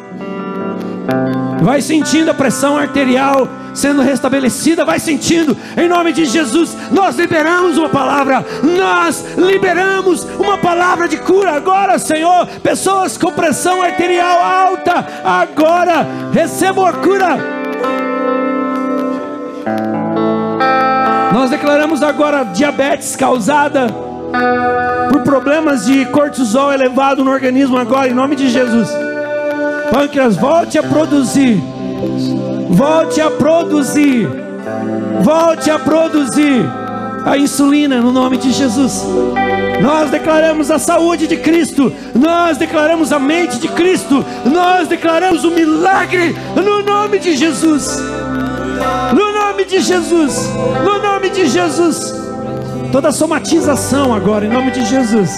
Vai 1.62 1.82
sentindo 1.82 2.30
a 2.30 2.34
pressão 2.34 2.78
arterial 2.78 3.48
sendo 3.74 4.02
restabelecida, 4.02 4.86
vai 4.86 5.00
sentindo, 5.00 5.56
em 5.78 5.88
nome 5.88 6.14
de 6.14 6.26
Jesus, 6.26 6.76
nós 6.92 7.16
liberamos 7.16 7.78
uma 7.78 7.90
palavra, 7.90 8.46
nós 8.64 9.26
liberamos 9.38 10.24
uma 10.40 10.58
palavra 10.58 11.08
de 11.08 11.18
cura 11.18 11.52
agora, 11.52 11.98
Senhor. 12.00 12.48
Pessoas 12.64 13.18
com 13.18 13.32
pressão 13.32 13.82
arterial 13.82 14.40
alta, 14.42 15.06
agora 15.24 16.06
recebam 16.34 16.86
a 16.86 16.94
cura 16.94 17.62
Nós 21.34 21.50
declaramos 21.50 22.04
agora 22.04 22.44
diabetes 22.44 23.16
causada 23.16 23.88
por 25.10 25.22
problemas 25.24 25.86
de 25.86 26.06
cortisol 26.06 26.72
elevado 26.72 27.24
no 27.24 27.32
organismo 27.32 27.78
agora, 27.78 28.10
em 28.10 28.14
nome 28.14 28.36
de 28.36 28.50
Jesus. 28.50 28.90
Pâncreas, 29.90 30.36
volte 30.36 30.78
a 30.78 30.84
produzir. 30.84 31.60
Volte 32.72 33.22
a 33.22 33.30
produzir. 33.30 34.28
Volte 35.22 35.70
a 35.70 35.78
produzir 35.78 36.66
a 37.26 37.38
insulina 37.38 38.02
no 38.02 38.12
nome 38.12 38.38
de 38.38 38.52
Jesus. 38.52 39.06
Nós 39.82 40.10
declaramos 40.10 40.70
a 40.70 40.80
saúde 40.80 41.28
de 41.28 41.38
Cristo, 41.38 41.92
nós 42.14 42.58
declaramos 42.58 43.12
a 43.12 43.20
mente 43.20 43.60
de 43.60 43.68
Cristo, 43.68 44.24
nós 44.46 44.88
declaramos 44.88 45.44
o 45.44 45.52
milagre 45.52 46.36
no 46.56 46.84
nome 46.84 47.20
de 47.20 47.36
Jesus. 47.36 47.98
No 49.14 49.32
nome 49.34 49.66
de 49.66 49.80
Jesus. 49.80 50.50
No 50.84 51.02
nome 51.02 51.30
de 51.30 51.48
Jesus. 51.48 52.16
Toda 52.92 53.12
somatização 53.12 54.14
agora, 54.14 54.46
em 54.46 54.50
nome 54.50 54.72
de 54.72 54.86
Jesus. 54.86 55.32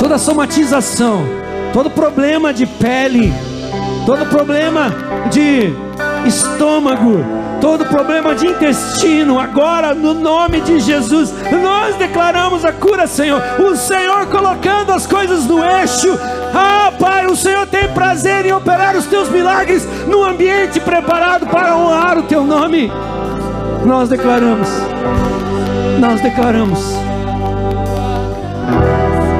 Toda 0.00 0.18
somatização, 0.18 1.24
todo 1.72 1.90
problema 1.90 2.52
de 2.52 2.66
pele, 2.66 3.32
todo 4.08 4.24
problema 4.24 4.90
de 5.30 5.70
estômago, 6.26 7.22
todo 7.60 7.84
problema 7.84 8.34
de 8.34 8.46
intestino, 8.46 9.38
agora 9.38 9.92
no 9.92 10.14
nome 10.14 10.62
de 10.62 10.80
Jesus, 10.80 11.30
nós 11.62 11.94
declaramos 11.96 12.64
a 12.64 12.72
cura, 12.72 13.06
Senhor. 13.06 13.38
O 13.58 13.76
Senhor 13.76 14.26
colocando 14.28 14.92
as 14.92 15.06
coisas 15.06 15.44
no 15.44 15.62
eixo. 15.62 16.18
Ah, 16.54 16.90
Pai, 16.98 17.26
o 17.26 17.36
Senhor 17.36 17.66
tem 17.66 17.86
prazer 17.88 18.46
em 18.46 18.52
operar 18.52 18.96
os 18.96 19.04
teus 19.04 19.28
milagres 19.28 19.86
no 20.06 20.24
ambiente 20.24 20.80
preparado 20.80 21.46
para 21.46 21.76
honrar 21.76 22.16
o 22.16 22.22
teu 22.22 22.42
nome. 22.44 22.90
Nós 23.84 24.08
declaramos. 24.08 24.68
Nós 26.00 26.18
declaramos. 26.22 26.80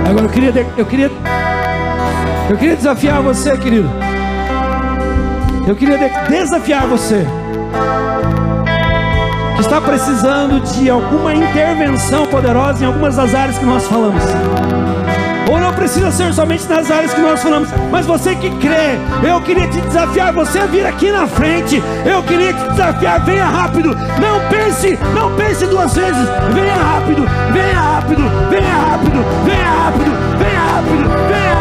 Agora 0.06 0.26
eu 0.26 0.30
queria 0.30 0.66
eu 0.76 0.84
queria 0.84 1.10
eu 2.50 2.56
queria 2.58 2.76
desafiar 2.76 3.22
você, 3.22 3.56
querido. 3.56 4.07
Eu 5.68 5.76
queria 5.76 5.98
desafiar 6.30 6.86
você 6.86 7.26
que 9.54 9.60
está 9.60 9.78
precisando 9.82 10.60
de 10.60 10.88
alguma 10.88 11.34
intervenção 11.34 12.26
poderosa 12.26 12.82
em 12.82 12.86
algumas 12.86 13.16
das 13.16 13.34
áreas 13.34 13.58
que 13.58 13.66
nós 13.66 13.86
falamos. 13.86 14.22
Ou 15.50 15.60
não 15.60 15.74
precisa 15.74 16.10
ser 16.10 16.32
somente 16.32 16.66
nas 16.66 16.90
áreas 16.90 17.12
que 17.12 17.20
nós 17.20 17.42
falamos, 17.42 17.68
mas 17.90 18.06
você 18.06 18.34
que 18.34 18.48
crê, 18.56 18.96
eu 19.22 19.42
queria 19.42 19.68
te 19.68 19.78
desafiar, 19.82 20.32
você 20.32 20.60
a 20.60 20.66
vir 20.66 20.86
aqui 20.86 21.12
na 21.12 21.26
frente. 21.26 21.82
Eu 22.06 22.22
queria 22.22 22.54
te 22.54 22.68
desafiar, 22.70 23.22
venha 23.26 23.44
rápido. 23.44 23.90
Não 23.90 24.40
pense, 24.48 24.98
não 25.14 25.36
pense 25.36 25.66
duas 25.66 25.94
vezes. 25.94 26.28
Venha 26.54 26.76
rápido, 26.76 27.26
venha 27.52 27.78
rápido, 27.78 28.22
venha 28.48 28.74
rápido, 28.74 29.24
venha 29.44 29.70
rápido, 29.70 30.12
venha 30.38 30.60
rápido, 30.60 31.28
venha 31.28 31.40
rápido. 31.40 31.57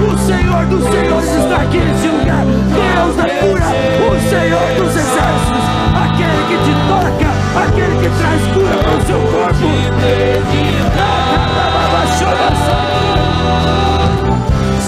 O 0.00 0.16
Senhor 0.18 0.64
dos 0.66 0.82
Senhores 0.84 1.30
está 1.30 1.56
aqui 1.56 1.78
nesse 1.78 2.08
lugar. 2.08 2.44
Deus 2.46 3.16
da 3.16 3.24
cura, 3.24 3.66
o 4.08 4.20
Senhor 4.28 4.66
dos 4.78 4.96
exércitos, 4.96 5.64
aquele 5.94 6.42
que 6.48 6.56
te 6.64 6.72
toca, 6.88 7.28
aquele 7.64 7.94
que 8.00 8.08
traz 8.18 8.42
cura 8.54 8.76
para 8.82 8.96
o 8.96 9.00
seu 9.06 9.20
corpo. 9.30 9.68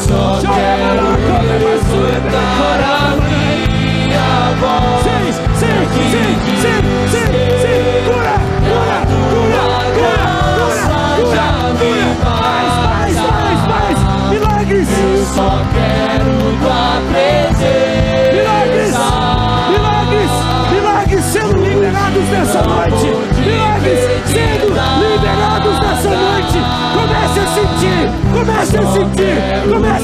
Só 0.07 0.52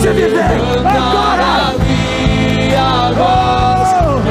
a 0.08 0.12
viver 0.12 0.40
agora. 0.86 1.74
Oh, 3.20 4.24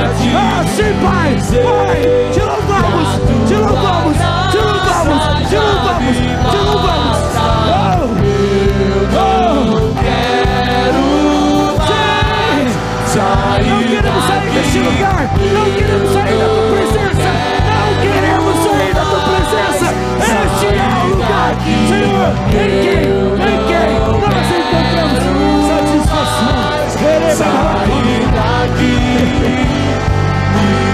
assim, 0.61 0.91
Pai, 1.03 1.29
Pai, 1.63 1.99
te 2.33 2.41
louvamos, 2.41 3.09
te 3.47 3.55
louvamos, 3.55 4.17
te 4.51 4.57
louvamos, 4.57 5.21
te 5.49 5.57
louvamos, 5.57 6.17
te 6.51 6.57
louvamos. 6.57 7.17
Oh, 7.59 8.05
oh, 9.17 9.67
não 13.67 13.79
queremos 13.83 14.23
sair 14.25 14.49
deste 14.53 14.79
lugar, 14.79 15.23
não 15.53 15.65
queremos 15.73 16.09
sair 16.13 16.37
da 16.37 16.47
tua 16.47 16.63
presença, 16.73 17.29
não 17.67 17.89
queremos 18.01 18.55
sair 18.63 18.93
da 18.93 19.03
tua 19.05 19.19
presença. 19.19 19.87
Este 20.17 20.65
é 20.65 20.77
o 20.77 21.07
lugar, 21.09 21.51
Senhor, 21.87 22.29
em 22.51 22.69
que 22.81 23.16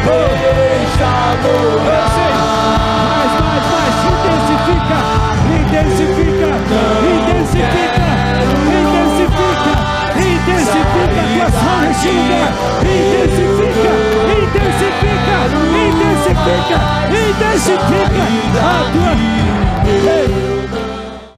Deixa 0.03 1.11
morar. 1.43 2.11
Mais, 3.13 3.33
mais, 3.39 3.65
mais. 3.71 3.95
Intensifica, 4.11 4.99
intensifica, 5.57 6.49
intensifica, 7.13 8.07
intensifica, 8.73 9.73
intensifica 10.19 10.43
intensifica 10.43 11.21
tua 11.33 11.47
sangria. 11.51 12.43
Intensifica, 12.83 13.91
intensifica, 14.43 15.37
intensifica, 15.71 16.77
intensifica 17.09 18.23
intensifica. 18.23 18.71
tua. 18.91 20.22